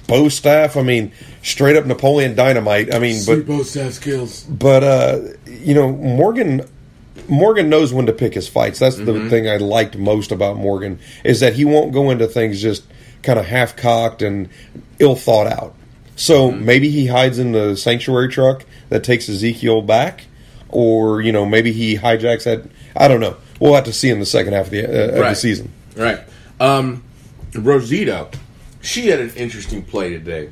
[0.08, 0.76] bow staff.
[0.76, 1.10] I mean,
[1.42, 2.94] straight up Napoleon Dynamite.
[2.94, 4.42] I mean, but both staff skills.
[4.42, 6.60] but uh, you know Morgan
[7.28, 8.78] Morgan knows when to pick his fights.
[8.78, 12.60] That's the thing I liked most about Morgan is that he won't go into things
[12.60, 12.84] just
[13.22, 14.48] kind of half cocked and
[14.98, 15.74] ill thought out.
[16.16, 20.26] So maybe he hides in the sanctuary truck that takes Ezekiel back,
[20.68, 22.62] or you know maybe he hijacks that.
[22.96, 23.36] I don't know.
[23.60, 25.72] We'll have to see in the second half of the, uh, of the season.
[25.96, 26.20] Right.
[26.60, 27.02] Um,
[27.54, 28.28] Rosita,
[28.82, 30.50] she had an interesting play today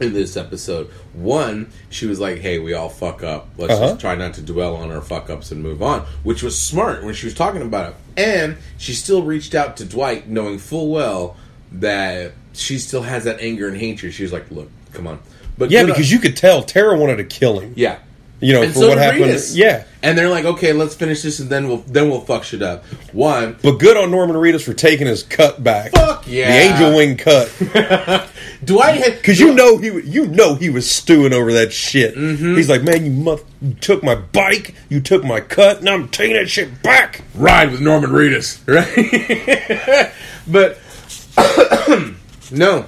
[0.00, 0.88] in this episode.
[1.12, 3.48] One, she was like, "Hey, we all fuck up.
[3.58, 3.88] Let's Uh-huh.
[3.88, 7.04] just try not to dwell on our fuck ups and move on," which was smart
[7.04, 7.94] when she was talking about it.
[8.16, 11.36] And she still reached out to Dwight, knowing full well
[11.72, 14.14] that she still has that anger and hatred.
[14.14, 15.18] She was like, "Look, come on."
[15.56, 17.72] But Yeah, on- because you could tell Tara wanted to kill him.
[17.76, 17.96] yeah.
[18.40, 19.24] You know, And for so what happened.
[19.24, 19.56] Reedus.
[19.56, 19.84] Yeah.
[20.00, 22.84] And they're like, okay, let's finish this, and then we'll then we'll fuck shit up.
[23.12, 25.90] One, But good on Norman Reedus for taking his cut back.
[25.90, 26.46] Fuck yeah.
[26.46, 28.28] The angel wing cut.
[28.64, 32.14] Dwight had Because you know he, you know he was stewing over that shit.
[32.14, 32.54] Mm-hmm.
[32.56, 36.08] He's like, man, you, mother- you took my bike, you took my cut, and I'm
[36.08, 37.22] taking that shit back.
[37.34, 40.12] ride with Norman Reedus, right?
[40.46, 40.78] but
[42.52, 42.86] no.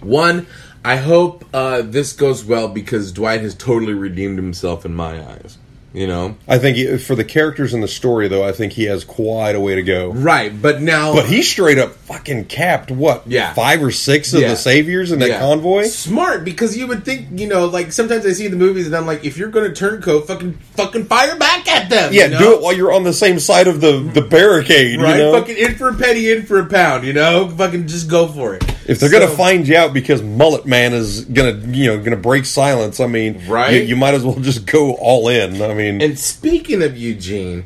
[0.00, 0.46] One,
[0.86, 5.58] I hope uh, this goes well because Dwight has totally redeemed himself in my eyes.
[5.92, 8.84] You know, I think he, for the characters in the story, though, I think he
[8.84, 10.10] has quite a way to go.
[10.10, 10.52] right?
[10.60, 13.22] But now, But he straight up fucking capped what?
[13.26, 13.54] Yeah.
[13.54, 14.48] five or six of Yeah.
[14.50, 15.38] the saviors in that Yeah.
[15.40, 15.84] convoy.
[15.86, 19.06] Smart because you would think, you know, like sometimes I see the movies and I'm
[19.06, 22.12] like, if you're going to turncoat, fucking, fucking fire back at them.
[22.12, 22.38] Yeah, you know?
[22.40, 25.00] do it while you're on the same side of the the barricade.
[25.00, 25.32] Right, You know?
[25.32, 27.06] fucking in for a penny, in for a pound.
[27.06, 28.62] You know, fucking just go for it.
[28.88, 32.44] If they're gonna find you out because Mullet Man is gonna, you know, gonna break
[32.44, 33.74] silence, I mean, Right?
[33.74, 35.60] You, you might as well just go all in.
[35.62, 37.64] I mean, And speaking of Eugene,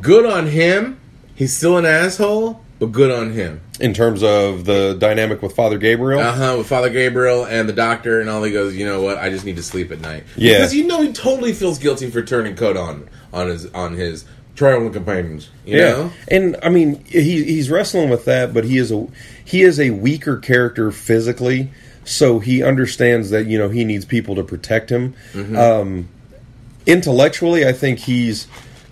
[0.00, 0.98] good on him.
[1.34, 3.62] He's still an asshole, but good on him.
[3.80, 6.54] in terms of the dynamic with Father Gabriel, Uh huh.
[6.58, 9.16] With Father Gabriel and the doctor, and all he goes, you know what?
[9.16, 10.24] I just need to sleep at night.
[10.36, 10.58] Yeah.
[10.58, 14.26] because you know he totally feels guilty for turning coat on on his on his
[14.54, 15.48] traveling companions.
[15.64, 19.06] You yeah, know, and I mean, he he's wrestling with that, but he is a
[19.50, 21.70] he is a weaker character physically,
[22.04, 25.14] so he understands that you know he needs people to protect him.
[25.32, 25.56] Mm-hmm.
[25.56, 26.08] Um,
[26.86, 28.46] intellectually, I think he's.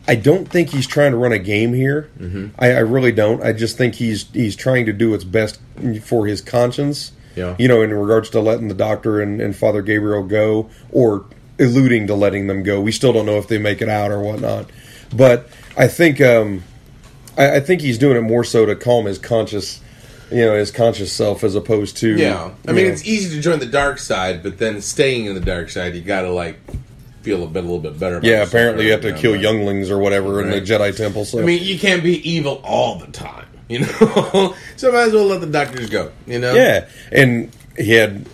[0.06, 2.10] I don't think he's trying to run a game here.
[2.18, 2.58] Mm-hmm.
[2.58, 3.42] I, I really don't.
[3.42, 5.60] I just think he's he's trying to do what's best
[6.02, 7.12] for his conscience.
[7.36, 7.54] Yeah.
[7.58, 11.26] You know, in regards to letting the doctor and, and Father Gabriel go, or
[11.58, 12.80] alluding to letting them go.
[12.80, 14.70] We still don't know if they make it out or whatnot.
[15.14, 16.62] But I think um,
[17.36, 19.80] I, I think he's doing it more so to calm his conscious,
[20.30, 22.50] you know, his conscious self as opposed to yeah.
[22.66, 25.40] I mean, know- it's easy to join the dark side, but then staying in the
[25.40, 26.58] dark side, you got to like
[27.22, 28.16] feel a bit, a little bit better.
[28.16, 28.42] About yeah.
[28.42, 29.20] Apparently, you have to right?
[29.20, 31.24] kill younglings or whatever in the Jedi Temple.
[31.24, 34.54] So I mean, you can't be evil all the time, you know.
[34.76, 36.54] so might as well let the doctors go, you know.
[36.54, 38.26] Yeah, and he had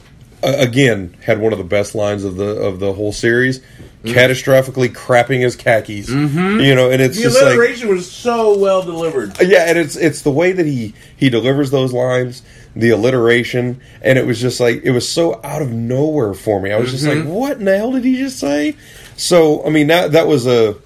[0.43, 3.61] uh, again had one of the best lines of the of the whole series,
[4.05, 4.19] Mm-hmm.
[4.19, 6.11] catastrophically crapping his khakis.
[6.11, 6.61] Mm-hmm.
[6.61, 9.41] You know, and it's The just like alliteration was so well delivered.
[9.41, 12.43] Uh, yeah, and it's it's the way that he he delivers those lines,
[12.77, 16.71] the alliteration, and it was just like it was so out of nowhere for me.
[16.71, 17.31] I was just like, mm-hmm.
[17.31, 18.77] what in the hell did he just say?
[19.17, 20.77] So I mean that that was a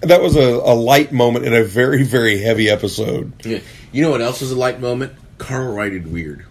[0.00, 3.32] that was a, a light moment in a very very heavy episode.
[3.46, 3.60] Yeah.
[3.92, 5.12] You know what else was a light moment?
[5.38, 6.44] Carl writed weird.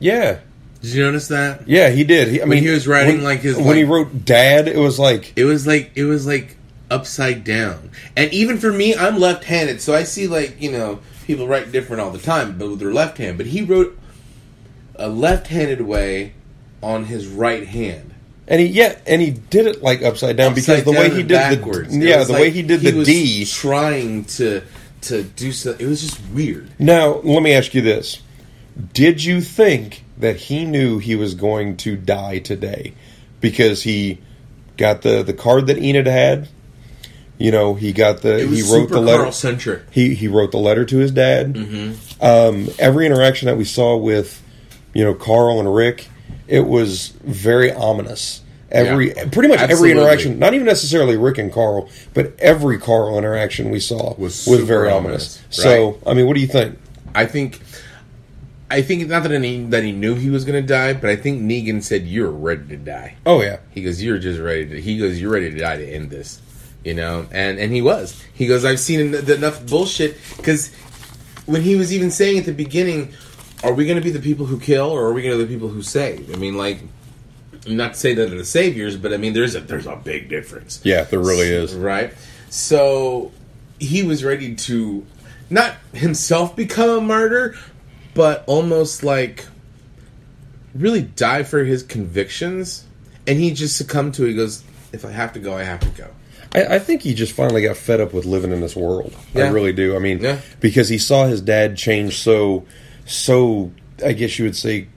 [0.00, 0.40] Yeah.
[0.82, 1.66] Did you notice that?
[1.68, 2.28] Yeah, he did.
[2.28, 4.98] He, I mean, he was writing, when- like, his, when he wrote "Dad," it was
[4.98, 6.56] like It was like it was like
[6.90, 7.90] upside down.
[8.16, 12.02] And even for me, I'm left-handed, so I see like you know people write different
[12.02, 13.36] all the time, but with their left hand.
[13.38, 13.96] But he wrote
[14.96, 16.32] a left-handed way
[16.82, 18.12] on his right hand.
[18.48, 21.22] And he yeah, and he did it like upside down because Upside the way he
[21.22, 21.96] did backwards.
[21.96, 23.44] the yeah the like way he did the was D.
[23.44, 24.62] trying to
[25.02, 25.76] to do so.
[25.78, 26.68] It was just weird.
[26.78, 28.20] Now let me ask you this:
[28.92, 32.94] Did you think that he knew he was going to die today
[33.40, 34.18] because he
[34.76, 36.48] got the the card that Enid had?
[37.38, 39.24] You know, he got the he wrote the letter.
[39.90, 41.54] He he wrote the letter to his dad.
[41.54, 42.24] Mm-hmm.
[42.24, 44.40] Um, every interaction that we saw with,
[44.94, 46.08] you know, Carl and Rick,
[46.46, 48.42] it was very ominous.
[48.70, 49.28] Every Yeah.
[49.30, 53.80] pretty much every interaction, not even necessarily Rick and Carl, but every Carl interaction we
[53.80, 55.42] saw Was was, very ominous, ominous.
[55.50, 56.78] So, I mean, what do you think?
[57.14, 57.60] I think,
[58.72, 61.16] I think not that he that he knew he was going to die, but I
[61.16, 64.80] think Negan said, "You're ready to die." Oh yeah, He goes, "You're just ready to."
[64.80, 66.40] He goes, "You're ready to die to end this,"
[66.82, 67.26] you know.
[67.30, 68.22] And and he was.
[68.32, 70.72] He goes, "I've seen enough bullshit." Because
[71.44, 73.12] when he was even saying at the beginning,
[73.62, 75.44] "Are we going to be the people who kill, or are we going to be
[75.44, 76.80] the people who save?" I mean, like,
[77.66, 80.30] not to say that they're the saviors, but I mean, there's a there's a big
[80.30, 80.80] difference.
[80.82, 81.74] yeah, there really is.
[81.74, 82.14] Right.
[82.48, 83.32] So
[83.78, 85.04] he was ready to
[85.50, 87.54] not himself become a martyr,
[88.14, 89.46] but almost like
[90.74, 92.84] really die for his convictions.
[93.26, 94.30] And he just succumbed to it.
[94.30, 96.08] He goes, if I have to go, I have to go.
[96.54, 99.14] I, I think he just finally got fed up with living in this world.
[99.34, 99.94] I really do.
[99.96, 100.40] I mean, Yeah.
[100.60, 102.66] because he saw his dad change so,
[103.06, 103.72] so.
[104.04, 104.88] I guess you would say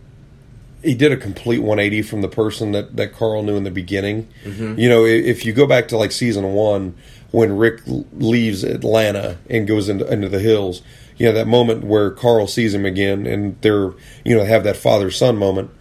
[0.81, 4.27] he did a complete 180 from the person that, that Carl knew in the beginning.
[4.43, 4.79] Mm-hmm.
[4.79, 6.95] You know, if you go back to like season one,
[7.29, 10.81] when Rick leaves Atlanta and goes into, into the hills,
[11.17, 14.77] you know, that moment where Carl sees him again and they're, you know, have that
[14.77, 15.71] father son moment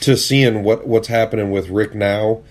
[0.00, 2.42] to seeing what, what's happening with Rick now,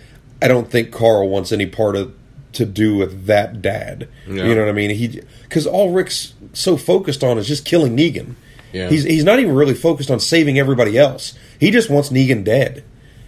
[0.41, 2.13] I don't think Carl wants any part of
[2.53, 4.07] to do with that dad.
[4.27, 4.45] Yeah.
[4.45, 4.89] You know what I mean?
[4.91, 8.35] He because all Rick's so focused on is just killing Negan.
[8.73, 8.89] Yeah.
[8.89, 11.37] He's he's not even really focused on saving everybody else.
[11.59, 12.83] He just wants Negan dead,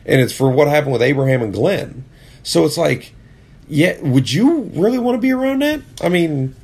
[0.06, 2.06] and it's for what happened with Abraham and Glenn.
[2.44, 3.13] So it's like,
[3.68, 5.82] yeah, would you really want to be around that?
[6.02, 6.56] I mean,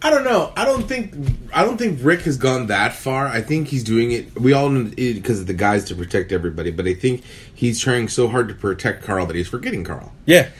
[0.00, 0.52] I don't know.
[0.56, 1.12] I don't think
[1.52, 3.26] I don't think Rick has gone that far.
[3.26, 4.38] I think he's doing it.
[4.40, 7.80] We all know it because of the guys to protect everybody, but I think he's
[7.80, 10.12] trying so hard to protect Carl that he's forgetting Carl.
[10.24, 10.50] yeah,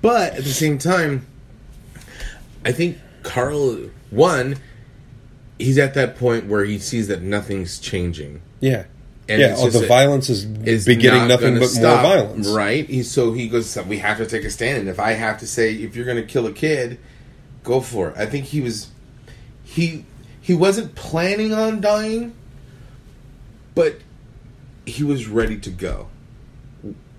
[0.00, 1.26] But at the same time,
[2.64, 3.76] I think Carl
[4.10, 4.56] one,
[5.58, 8.40] he's at that point where he sees that nothing's changing.
[8.60, 8.84] yeah,
[9.28, 9.54] And yeah.
[9.58, 12.48] Oh, the a- violence is, Is begetting not nothing but stop, more violence.
[12.48, 12.84] right?
[12.88, 15.46] He, so he goes, "We have to take a stand, and if I have to
[15.46, 16.98] say, if you're going to kill a kid,
[17.62, 18.88] go for it." I think he was,
[19.64, 20.04] he
[20.40, 22.32] he wasn't planning on dying,
[23.74, 23.96] but
[24.86, 26.08] he was ready to go.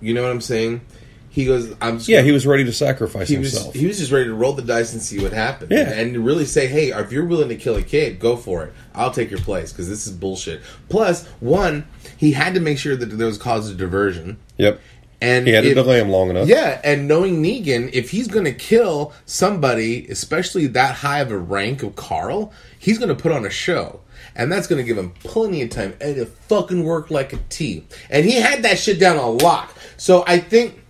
[0.00, 0.82] You know what I'm saying?
[1.30, 3.74] He goes, "I'm just Yeah, gonna- he was ready to sacrifice he was himself.
[3.74, 5.72] he was just ready to roll the dice and see what happened.
[5.72, 5.90] Yeah.
[5.90, 8.72] and really say, "Hey, if you're willing to kill a kid, go for it.
[8.94, 12.94] I'll take your place because this is bullshit." Plus, one, he had to make sure
[12.94, 14.78] that there was cause of diversion, yep,
[15.24, 16.48] and he had to delay him long enough.
[16.48, 21.38] Yeah, and knowing Negan, if he's going to kill somebody, especially that high of a
[21.38, 24.00] rank of Carl, he's going to put on a show.
[24.36, 25.94] And that's going to give him plenty of time.
[26.00, 27.86] And it fucking worked like a T.
[28.10, 29.72] And he had that shit down a lock.
[29.96, 30.82] So I think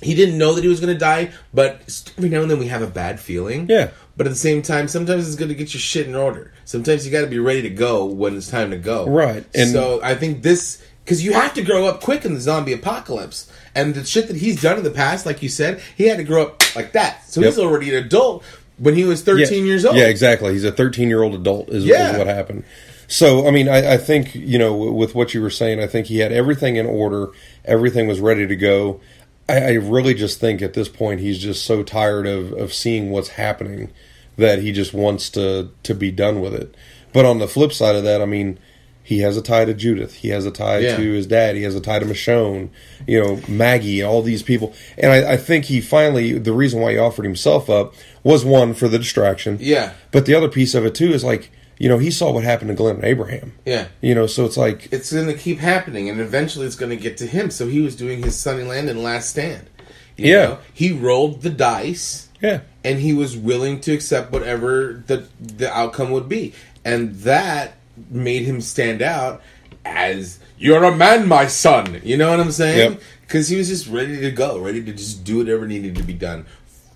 [0.00, 1.80] he didn't know that he was going to die, but
[2.16, 3.66] every now and then we have a bad feeling.
[3.68, 3.90] Yeah.
[4.16, 6.52] But at the same time, sometimes it's good to get your shit in order.
[6.64, 9.06] Sometimes you got to be ready to go when it's time to go.
[9.06, 12.40] Right, and- so I think this because you have to grow up quick in the
[12.40, 16.08] zombie apocalypse, and the shit that he's done in the past, like you said, he
[16.08, 17.24] had to grow up like that.
[17.28, 18.42] So he's already an adult
[18.78, 19.70] when he was thirteen yeah.
[19.70, 19.96] years old.
[19.96, 20.52] Yeah, exactly.
[20.52, 22.12] He's a 13 year old adult, is, Yeah.
[22.12, 22.64] is what happened.
[23.08, 26.06] So, I mean, I, I think, you know, with what you were saying, I think
[26.06, 27.28] he had everything in order,
[27.64, 29.00] everything was ready to go.
[29.48, 33.10] I, I really just think at this point he's just so tired of, of seeing
[33.10, 33.92] what's happening
[34.36, 36.74] that he just wants to, to be done with it.
[37.12, 38.58] But on the flip side of that, I mean,
[39.06, 40.14] he has a tie to Judith.
[40.14, 40.96] He has a tie Yeah.
[40.96, 41.54] to his dad.
[41.54, 42.70] He has a tie to Michonne,
[43.06, 44.74] you know, Maggie, all these people.
[44.98, 48.74] And I, I think he finally, the reason why he offered himself up was one
[48.74, 49.58] for the distraction.
[49.60, 49.92] Yeah.
[50.10, 52.68] But the other piece of it too is like, you know, he saw what happened
[52.70, 53.52] to Glenn and Abraham.
[53.64, 53.86] Yeah.
[54.00, 56.96] You know, so it's like, It's going to keep happening, and eventually it's going to
[56.96, 57.50] get to him.
[57.50, 59.68] So he was doing his Sunny and last stand.
[60.16, 60.42] You Yeah.
[60.46, 60.58] know?
[60.74, 62.28] he rolled the dice.
[62.42, 67.75] yeah, and he was willing to accept whatever the the outcome would be, and that
[68.10, 69.42] made him stand out
[69.84, 72.92] as "You're a man, my son." You know what I'm saying?
[72.92, 73.02] Yep.
[73.22, 76.12] Because he was just ready to go, ready to just do whatever needed to be
[76.12, 76.46] done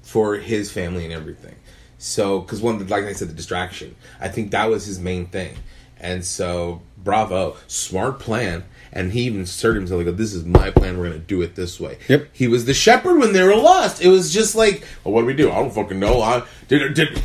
[0.03, 1.57] for his family and everything.
[1.99, 3.95] So, because one, like I said, the distraction.
[4.21, 5.57] I think that was his main thing,
[5.99, 8.65] and so bravo, smart plan.
[8.93, 10.99] And he even asserted himself like, "This is my plan.
[10.99, 12.29] We're going to do it this way." Yep.
[12.33, 14.03] He was the shepherd when they were lost.
[14.03, 15.51] It was just like, well, what do we do?
[15.51, 16.21] I don't fucking know.
[16.21, 16.95] I did.
[16.95, 17.23] did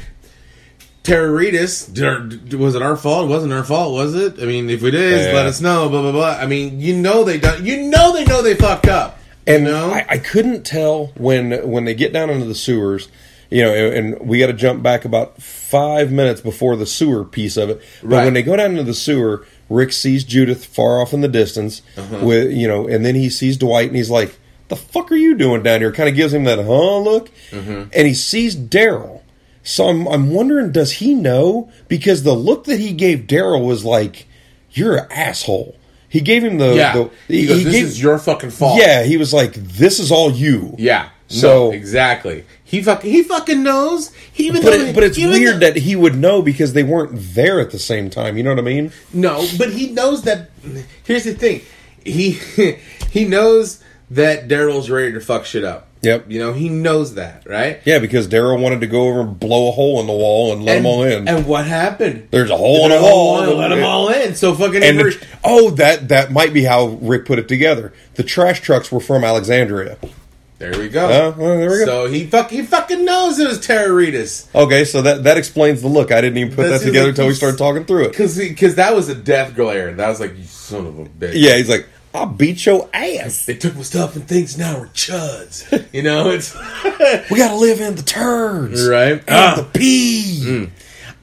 [1.06, 3.26] Tara Reedus, did our, did- was it our fault?
[3.26, 4.42] It wasn't our fault, was it?
[4.42, 5.34] I mean, if it is, Yeah.
[5.34, 5.88] let us know.
[5.90, 6.38] Blah blah blah.
[6.40, 7.66] I mean, you know they done.
[7.66, 9.20] You know they know they fucked up.
[9.48, 13.08] and you know, I, I couldn't tell when when they get down into the sewers.
[13.52, 17.58] You know, and we got to jump back about five minutes before the sewer piece
[17.58, 17.80] of it.
[18.02, 18.26] But Right.
[18.26, 21.84] when they go down into the sewer, Rick sees Judith far off in the distance
[21.96, 22.26] Uh-huh.
[22.26, 24.40] with you know, and then he sees Dwight, and he's like,
[24.70, 27.84] "The fuck are you doing down here?" Kind of gives him that huh look, Mm-hmm.
[27.94, 29.22] and he sees Daryl.
[29.66, 31.70] So I'm I'm wondering, does he know?
[31.90, 34.28] Because the look that he gave Daryl was like,
[34.72, 35.76] "You're an asshole."
[36.08, 36.94] He gave him the yeah.
[36.94, 38.80] the, he goes, this gave- is your fucking fault.
[38.80, 41.10] yeah, he was like, "This is all you." yeah.
[41.28, 42.46] So- no, exactly.
[42.64, 44.12] He fucking he fucking knows.
[44.32, 46.84] He even but though- it, but it's weird though- that he would know because they
[46.84, 48.38] weren't there at the same time.
[48.38, 48.92] You know what I mean?
[49.12, 50.52] No, but he knows that.
[51.04, 51.62] Here's the thing,
[52.06, 52.32] he
[53.12, 55.88] he knows that Daryl's ready to fuck shit up.
[56.06, 56.26] Yep.
[56.30, 57.82] You know he knows that, right?
[57.84, 60.64] Yeah, because Daryl wanted to go over and blow a hole in the wall and
[60.64, 61.28] let and, them all in.
[61.28, 62.28] And what happened?
[62.32, 63.38] There's a hole in the wall.
[63.38, 64.36] all in, Let them all in.
[64.36, 67.94] So fucking And the, oh, that that might be how Rick put it together.
[68.16, 69.98] The trash trucks were from Alexandria.
[70.58, 71.06] There we go.
[71.06, 71.86] Oh, well, there we go.
[71.86, 74.48] So he fuck he fucking knows it was Terroritas.
[74.56, 76.14] Okay, so that that explains the look.
[76.14, 78.16] I didn't even put That's that together like- until we started talking through it.
[78.16, 79.94] Cause, cause that was a death glare.
[79.94, 81.34] That was like, you son of a bitch.
[81.36, 83.46] Yeah, he's like, I'll beat your ass.
[83.46, 85.88] They took my stuff and things now we're chuds.
[85.94, 86.56] You know, it's
[87.32, 88.88] We gotta live in the turds.
[88.88, 89.14] right.
[89.14, 89.56] And Ah.
[89.58, 90.70] the pee.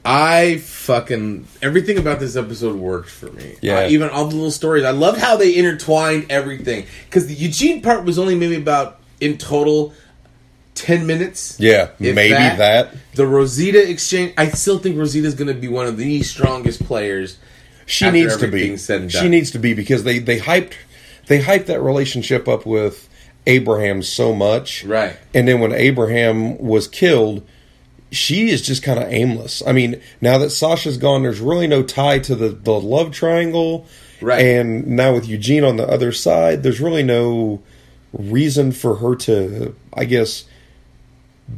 [0.05, 3.55] I fucking everything about this episode worked for me.
[3.61, 3.79] Yeah.
[3.79, 4.83] Uh, even all the little stories.
[4.83, 6.85] I love how they intertwined everything.
[7.05, 9.93] Because the Eugene part was only maybe about in total
[10.75, 11.57] ten minutes.
[11.59, 12.89] Yeah, maybe that.
[13.15, 14.33] The Rosita exchange.
[14.37, 17.37] I still think Rosita's going to be one of the strongest players.
[17.85, 19.09] She after needs to be.
[19.09, 20.73] She needs to be because they they hyped
[21.27, 23.09] they hyped that relationship up with
[23.45, 24.83] Abraham so much.
[24.83, 25.17] Right.
[25.33, 27.45] And then when Abraham was killed,
[28.11, 29.63] she is just kind of aimless.
[29.65, 33.85] I mean, now that Sasha's gone, there's really no tie to the the love triangle.
[34.21, 34.45] Right.
[34.45, 37.61] And now with Eugene on the other side, there's really no
[38.13, 40.45] reason for her to, I guess,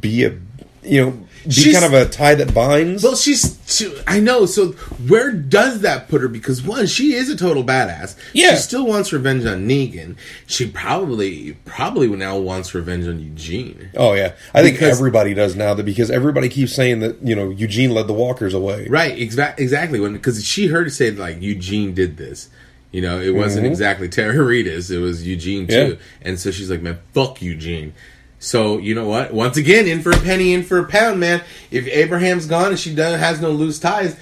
[0.00, 0.36] be a
[0.82, 3.02] you know be She's- kind of a tie that binds.
[3.02, 3.58] Well, she's.
[3.66, 4.46] She, I know.
[4.46, 4.68] So
[5.08, 6.28] where does that put her?
[6.28, 8.16] Because one, she is a total badass.
[8.32, 8.50] Yeah.
[8.52, 10.16] She still wants revenge on Negan.
[10.46, 13.90] She probably, probably now wants revenge on Eugene.
[13.96, 17.50] Oh yeah, I think everybody does now that because everybody keeps saying that you know
[17.50, 18.86] Eugene led the Walkers away.
[18.88, 19.18] Right.
[19.18, 19.62] Exactly.
[19.64, 20.00] Exactly.
[20.00, 22.48] When because she heard it say like Eugene did this.
[22.92, 24.90] You know, it wasn't exactly Terroritas.
[24.90, 25.74] It was Eugene too.
[25.74, 25.90] Mm-hmm.
[25.92, 26.28] Yeah.
[26.28, 27.92] And so she's like, man, fuck Eugene.
[28.38, 29.32] So you know what?
[29.32, 31.42] Once again, in for a penny, in for a pound, man.
[31.70, 34.16] If Abraham's gone and she does, has no loose ties,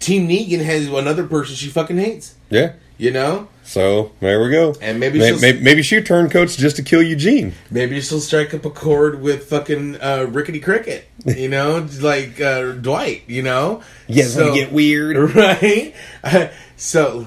[0.00, 2.34] Team Negan has another person she fucking hates.
[2.50, 2.72] Yeah.
[2.98, 4.76] You know, So there we go.
[4.80, 7.52] And maybe maybe, she'll- may- maybe she turncoats just to kill Eugene.
[7.70, 11.08] maybe she'll strike up a chord with fucking uh, Rickety Cricket.
[11.24, 13.22] You know, like uh, Dwight.
[13.26, 15.16] You know, Yes, So- get weird.
[15.34, 15.94] right?
[16.76, 17.26] so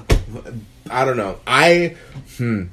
[0.90, 1.40] I don't know.
[1.46, 1.96] I
[2.38, 2.64] hmm.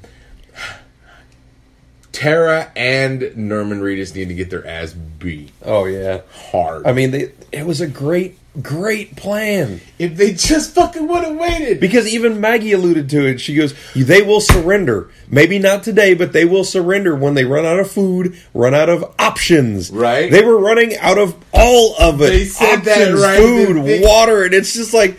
[2.14, 6.20] Tara and Norman Reedus need to get their ass beat Oh yeah.
[6.50, 6.86] hard.
[6.86, 11.36] I mean, they, it was a great, great plan if they just fucking would have
[11.36, 11.80] waited.
[11.80, 13.40] because even Maggie alluded to it.
[13.40, 15.10] She goes, "They will surrender.
[15.28, 18.88] Maybe not today, but they will surrender when they run out of food, run out
[18.88, 19.90] of options.
[19.90, 20.30] Right.
[20.30, 22.30] They were running out of all of it.
[22.30, 23.38] They said that, Options, right?
[23.38, 25.18] Food, they- water, and it's just like,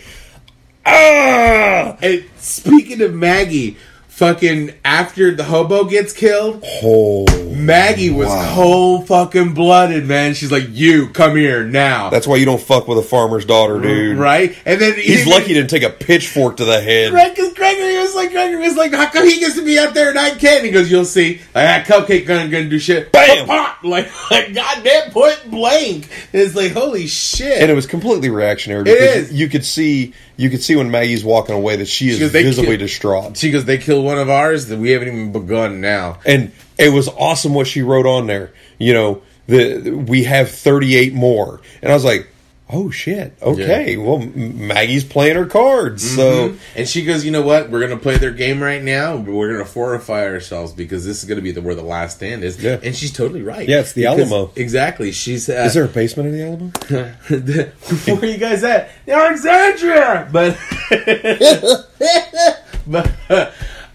[0.86, 1.98] ah.
[2.02, 3.78] and speaking of Maggie,
[4.16, 7.26] fucking after the hobo gets killed, Oh,
[7.56, 8.52] Maggie was Wow.
[8.56, 10.34] cold fucking blooded, man.
[10.34, 13.80] She's like, "You come here now." that's why you don't fuck with a farmer's daughter,
[13.80, 14.18] dude.
[14.18, 14.56] right.
[14.66, 17.14] And then He's even- lucky to take a pitchfork to the head.
[17.14, 19.94] Right, because Gregory was like, Gregory was like, how come he gets to be out
[19.94, 20.64] there and I can't?
[20.64, 21.40] He goes, you'll see.
[21.56, 23.12] Like, that cupcake gonna, gonna do shit.
[23.12, 23.46] Bam!
[23.48, 23.72] Pop!
[23.86, 26.10] Like, like, goddamn point blank.
[26.34, 27.62] And It's like, holy shit.
[27.62, 31.54] and it was completely reactionary because you could see you could see when Maggie's walking
[31.56, 33.38] away that she is goes, visibly killed- distraught.
[33.38, 36.18] she goes, they killed one of ours that we haven't even begun now.
[36.26, 38.52] And it was awesome what she wrote on there.
[38.78, 41.62] You know, the we have 38 more.
[41.82, 42.28] And I was like,
[42.70, 43.34] "Oh shit.
[43.42, 43.96] Okay.
[43.96, 47.70] Well, Maggie's playing her cards." So, And she goes, you know what?
[47.70, 49.18] We're gonna play their game right now.
[49.18, 52.44] but We're gonna fortify ourselves because this is gonna be the where the last stand
[52.44, 52.62] is.
[52.62, 52.80] Yeah.
[52.84, 53.70] And she's totally right.
[53.70, 54.52] Yeah, it's the Because- Alamo.
[54.56, 55.12] Exactly.
[55.12, 55.48] She's.
[55.48, 56.72] Uh, is there a basement in the Alamo?
[58.06, 58.90] Where are you guys at?
[59.08, 60.28] Alexandria!
[60.32, 60.58] But
[62.88, 63.12] but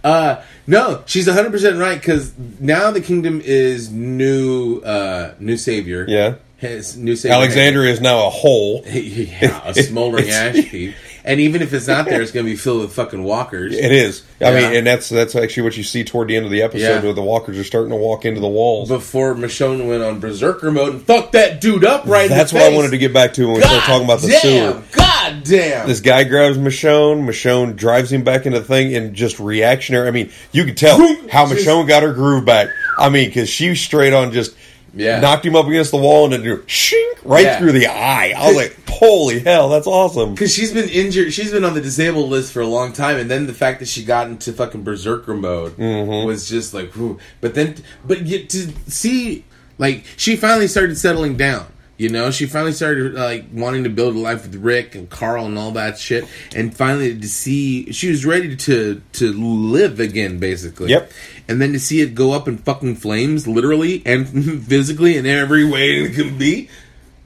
[0.05, 6.05] uh no, she's 100% right cuz now the kingdom is new uh new savior.
[6.09, 6.35] Yeah.
[6.57, 7.37] His new savior.
[7.37, 8.83] Alexandria is now a hole.
[8.87, 10.95] yeah, a smoldering ash heap.
[11.23, 13.75] And even if it's not there, it's going to be filled with fucking walkers.
[13.77, 14.23] It is.
[14.41, 14.55] I Yeah.
[14.71, 17.03] mean, and that's that's actually what you see toward the end of the episode Yeah.
[17.03, 18.89] where the walkers are starting to walk into the walls.
[18.89, 22.71] Before Michonne went on berserker mode and fucked that dude up right that's what I
[22.75, 24.41] wanted to get back to when we started talking about the damn,
[24.73, 24.83] sewer.
[24.93, 25.87] God damn.
[25.89, 27.25] This guy grabs Michonne.
[27.27, 30.09] Michonne drives him back into the thing and just reactionary.
[30.09, 30.99] I mean, you could tell
[31.31, 32.69] how Michonne got her groove back.
[32.99, 34.55] I mean, because she straight on just
[34.95, 35.21] Yeah.
[35.21, 37.59] knocked him up against the wall and then shink right Yeah.
[37.59, 38.35] through the eye.
[38.37, 40.35] I was like, holy hell, that's awesome.
[40.35, 43.31] Because she's been injured, she's been on the disabled list for a long time, and
[43.31, 46.27] then the fact that she got into fucking berserker mode Mm-hmm.
[46.27, 47.19] was just like, whew.
[47.41, 49.45] but then, but yet to see,
[49.79, 51.67] like, she finally started settling down.
[52.01, 55.45] You know, she finally started like wanting to build a life with Rick and Carl
[55.45, 56.25] and all that shit,
[56.57, 60.89] and finally to see she was ready to to live again, basically.
[60.93, 61.13] Yep.
[61.47, 64.27] And then to see it go up in fucking flames, literally and
[64.65, 66.71] physically in every way it can be.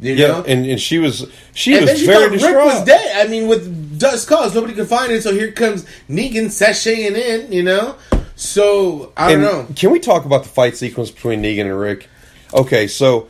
[0.01, 0.45] You Yeah, know?
[0.45, 3.25] and, and she was she And was she very thought Rick was dead.
[3.25, 5.23] I mean, with Dust Cause, nobody could find it.
[5.23, 7.53] So here comes Negan sashaying in.
[7.53, 7.95] You know,
[8.35, 9.75] so I don't And know.
[9.77, 12.09] Can we talk about the fight sequence between Negan and Rick?
[12.53, 13.29] Okay, so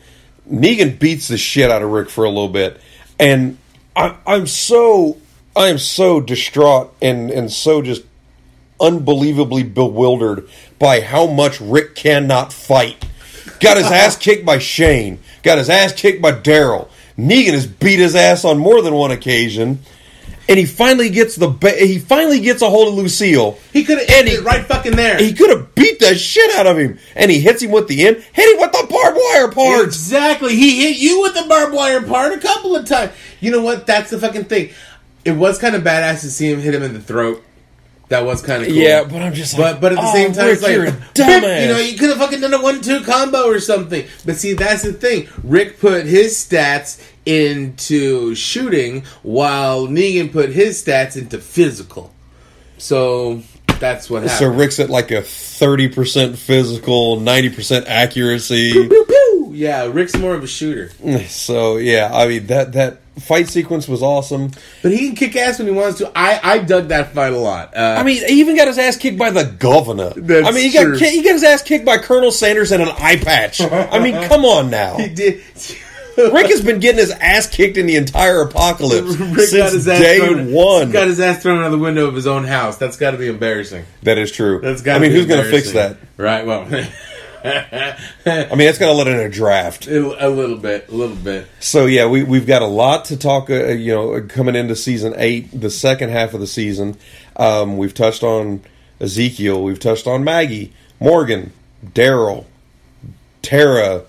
[0.51, 2.81] Negan beats the shit out of Rick for a little bit,
[3.19, 3.59] and
[3.97, 5.19] I, I'm so
[5.57, 8.03] I am so distraught and and so just
[8.81, 13.05] unbelievably bewildered by how much Rick cannot fight.
[13.61, 16.89] got his ass kicked by Shane, got his ass kicked by Daryl.
[17.17, 19.79] Negan has beat his ass on more than one occasion,
[20.49, 23.59] and he finally gets the ba- he finally gets a hold of Lucille.
[23.73, 25.19] He could have ended he- right fucking there.
[25.19, 28.07] He could have beat the shit out of him, and he hits him with the
[28.07, 29.85] end, hit him with the barbed wire part.
[29.87, 30.55] Exactly.
[30.57, 33.13] He hit you with the barbed wire part a couple of times.
[33.41, 33.87] You know what?
[33.87, 34.71] That's the fucking thing.
[35.25, 37.43] It was kind of badass to see him hit him in the throat.
[38.09, 38.77] That was kind of cool.
[38.77, 40.73] Yeah, but I'm just like, But but at the "Oh, same time, Rick, it's like
[40.73, 41.63] you're a dumbass.
[41.63, 44.07] you know, you could have fucking done a one-two combo or something.
[44.27, 45.29] But see, that's the thing.
[45.43, 52.13] Rick put his stats into shooting, while Negan put his stats into physical.
[52.77, 53.43] So
[53.81, 54.39] that's what happened.
[54.39, 58.73] So Rick's at like a thirty percent physical, ninety percent accuracy.
[58.73, 59.24] Pew, pew.
[59.55, 60.91] Yeah, Rick's more of a shooter,
[61.29, 64.51] So yeah, I mean that that fight sequence was awesome.
[64.83, 66.11] but he can kick ass when he wants to.
[66.17, 67.77] I I dug that fight a lot.
[67.77, 70.13] Uh, I mean, he even got his ass kicked by the governor.
[70.17, 73.17] I mean, he got he got his ass kicked by Colonel Sanders and an eye
[73.17, 73.61] patch.
[73.61, 74.97] I mean, come on now.
[74.99, 75.43] he did.
[76.17, 80.53] Rick has been getting his ass kicked in the entire apocalypse Rick since day thrown,
[80.53, 80.93] one.
[80.93, 82.77] Got his ass thrown out the window of his own house.
[82.77, 83.85] That's got to be embarrassing.
[84.03, 84.61] that is true.
[84.61, 84.97] That's got.
[84.97, 85.97] I mean, who's going to fix that?
[86.17, 86.47] Right.
[86.47, 86.67] Well,
[87.45, 89.87] I mean, that's got to let in a draft.
[89.87, 90.89] a little bit.
[90.89, 91.47] A little bit.
[91.61, 93.51] So yeah, we we've got a lot to talk.
[93.51, 96.97] Uh, you know, coming into season eight, the second half of the season,
[97.37, 98.63] um, we've touched on
[98.99, 99.63] Ezekiel.
[99.63, 101.53] We've touched on Maggie, Morgan,
[101.85, 102.47] Daryl,
[103.43, 104.05] Tara.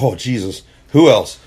[0.00, 1.38] Oh Jesus, who else?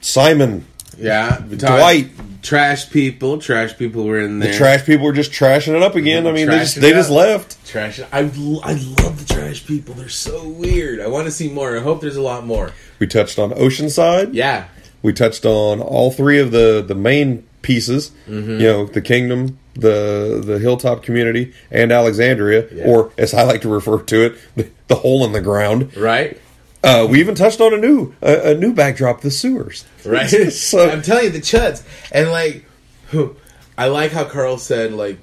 [0.00, 0.64] Simon.
[0.96, 1.38] Yeah.
[1.38, 2.10] Dwight.
[2.42, 3.38] Trash people.
[3.38, 4.50] Trash people were in there.
[4.50, 6.26] The trash people were just trashing it up again.
[6.26, 7.64] I mean, they just they just left.
[7.66, 8.00] Trash.
[8.00, 9.94] I, I love the trash people.
[9.94, 11.00] They're so weird.
[11.00, 11.76] I want to see more.
[11.76, 12.72] I hope there's a lot more.
[12.98, 14.30] We touched on Oceanside.
[14.32, 14.66] Yeah.
[15.02, 18.10] We touched on all three of the the main pieces.
[18.26, 18.50] Mm-hmm.
[18.52, 22.86] You know, the kingdom, the the hilltop community, and Alexandria, Yeah.
[22.88, 25.96] or as I like to refer to it, the, the hole in the ground.
[25.96, 26.38] Right.
[26.84, 29.84] Uh, we even touched on a new a, a new backdrop, the sewers.
[30.04, 30.26] Right.
[30.52, 31.82] so I'm telling you, the chuds.
[32.10, 32.64] And like,
[33.78, 35.18] I like how Carl said, like,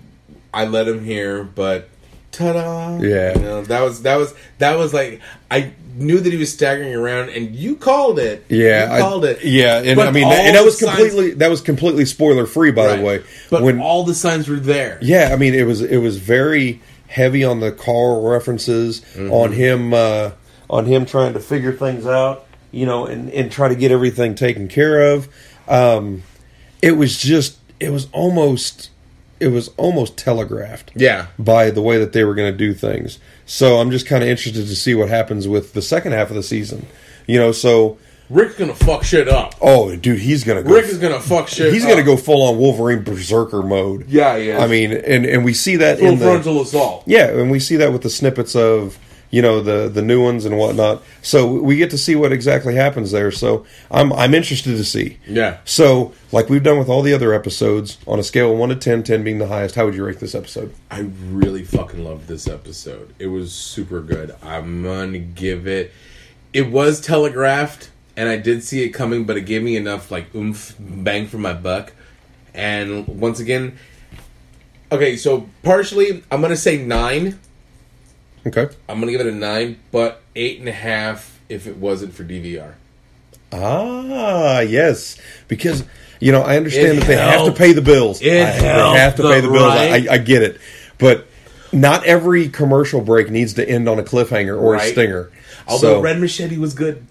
[0.53, 1.89] I let him hear, but
[2.32, 2.99] ta-da!
[2.99, 3.36] Yeah.
[3.36, 6.95] you know, that was that was that was like I knew that he was staggering
[6.95, 8.45] around, and you called it.
[8.47, 9.43] yeah, you called I, it.
[9.43, 12.45] Yeah, and But I mean, all and that was signs- completely that was completely spoiler
[12.45, 12.95] free, by Right.
[12.99, 13.24] the way.
[13.49, 14.97] But when all the signs were there.
[15.01, 19.32] Yeah, I mean it was it was very heavy on the Carl references Mm-hmm.
[19.32, 20.32] on him uh,
[20.70, 24.36] on him trying to figure things out, you know, and and try to get everything
[24.36, 25.28] taken care of.
[25.68, 26.24] Um,
[26.82, 28.90] it was just it was almost
[29.40, 31.28] it was almost telegraphed Yeah.
[31.40, 33.20] by the way that they were going to do things.
[33.46, 36.36] So I'm just kind of interested to see what happens with the second half of
[36.36, 36.86] the season.
[37.26, 37.98] You know, so
[38.30, 39.56] Rick's gonna fuck shit up.
[39.62, 41.72] oh, dude, he's gonna go Rick is gonna fuck shit.
[41.74, 41.90] he's up.
[41.92, 44.08] gonna go full on Wolverine berserker mode.
[44.10, 44.60] Yeah, yeah.
[44.64, 47.04] I mean, and and we see that full in the frontal assault.
[47.08, 49.00] yeah, and we see that with the snippets of
[49.32, 51.04] you know the the new ones and whatnot.
[51.22, 53.32] So we get to see what exactly happens there.
[53.32, 55.20] So I'm I'm interested to see.
[55.28, 55.58] Yeah.
[55.66, 58.76] So like we've done with all the other episodes, on a scale of one to
[58.76, 60.74] 10, 10 being the highest, how would you rate this episode?
[60.90, 63.14] I really fucking love this episode.
[63.20, 64.36] It was super good.
[64.42, 65.92] I'm gonna give it.
[66.52, 70.34] It was telegraphed, and I did see it coming, but it gave me enough like
[70.34, 71.94] oomph, bang for my buck.
[72.56, 73.78] And once again,
[74.92, 77.40] okay, so partially, I'm gonna say nine.
[78.48, 78.68] Okay.
[78.88, 82.24] I'm gonna give it a nine, but eight and a half if it wasn't for
[82.24, 82.74] DVR.
[83.52, 85.18] Ah, yes,
[85.48, 85.84] because
[86.20, 88.22] you know I understand It that they have to pay the bills.
[88.22, 89.74] It I- they have to helped pay the the bills.
[89.74, 90.60] right- I, I get it,
[90.98, 91.28] but
[91.72, 95.32] not every commercial break needs to end on a cliffhanger or a stinger.
[95.68, 97.06] Although so Red Machete was good.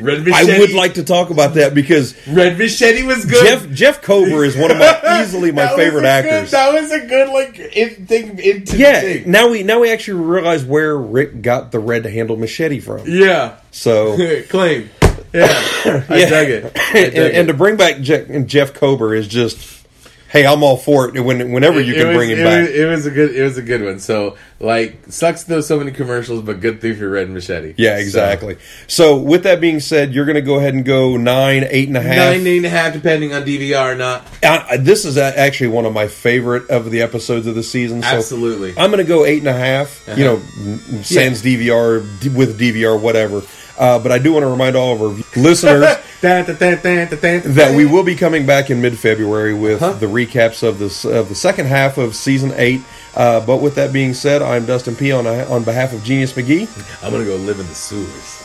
[0.00, 0.32] Red Machete.
[0.32, 0.58] I Machete.
[0.60, 3.44] would like to talk about that because Red Machete was good.
[3.44, 6.50] Jeff Jeff Kober is one of my easily my favorite a good- actors.
[6.52, 9.30] that was a good like in, thing into yeah, thing.
[9.30, 13.02] now we now we actually realize where Rick got the red handled machete from.
[13.06, 13.56] Yeah.
[13.70, 14.16] So
[14.48, 14.90] Claim.
[15.32, 15.46] Yeah.
[15.84, 16.28] I Yeah.
[16.30, 16.64] dug it.
[16.76, 19.81] I and, dug and to bring back Jeff, Jeff Kober is just,
[20.32, 21.20] hey, I'm all for it.
[21.20, 23.36] When, whenever you It can was- bring him it back, Was, it was a good.
[23.36, 23.98] It was a good one.
[24.00, 27.74] So like, sucks though so many commercials, but good thing for Red Machete.
[27.76, 28.56] yeah, exactly.
[28.86, 31.96] So, with that being said, you're going to go ahead and go nine, eight and
[31.96, 32.16] a So, half.
[32.36, 34.24] nine, eight and a half, depending on DVR or not.
[34.42, 38.02] Uh, this is actually one of my favorite of the episodes of the season.
[38.02, 38.70] So Absolutely.
[38.78, 40.08] I'm going to go eight and a half.
[40.16, 40.38] You know,
[41.02, 42.00] sans DVR
[42.36, 43.42] with DVR, whatever.
[43.78, 45.80] Uh, but I do want to remind all of our listeners
[47.56, 49.94] that we will be coming back in mid-February with Uh-huh.
[49.98, 52.82] the recaps of this of the second half of season eight.
[53.14, 56.68] Uh, but with that being said, I'm Dustin P on on behalf of Genius McGee.
[57.02, 58.41] I'm gonna go live in the sewers.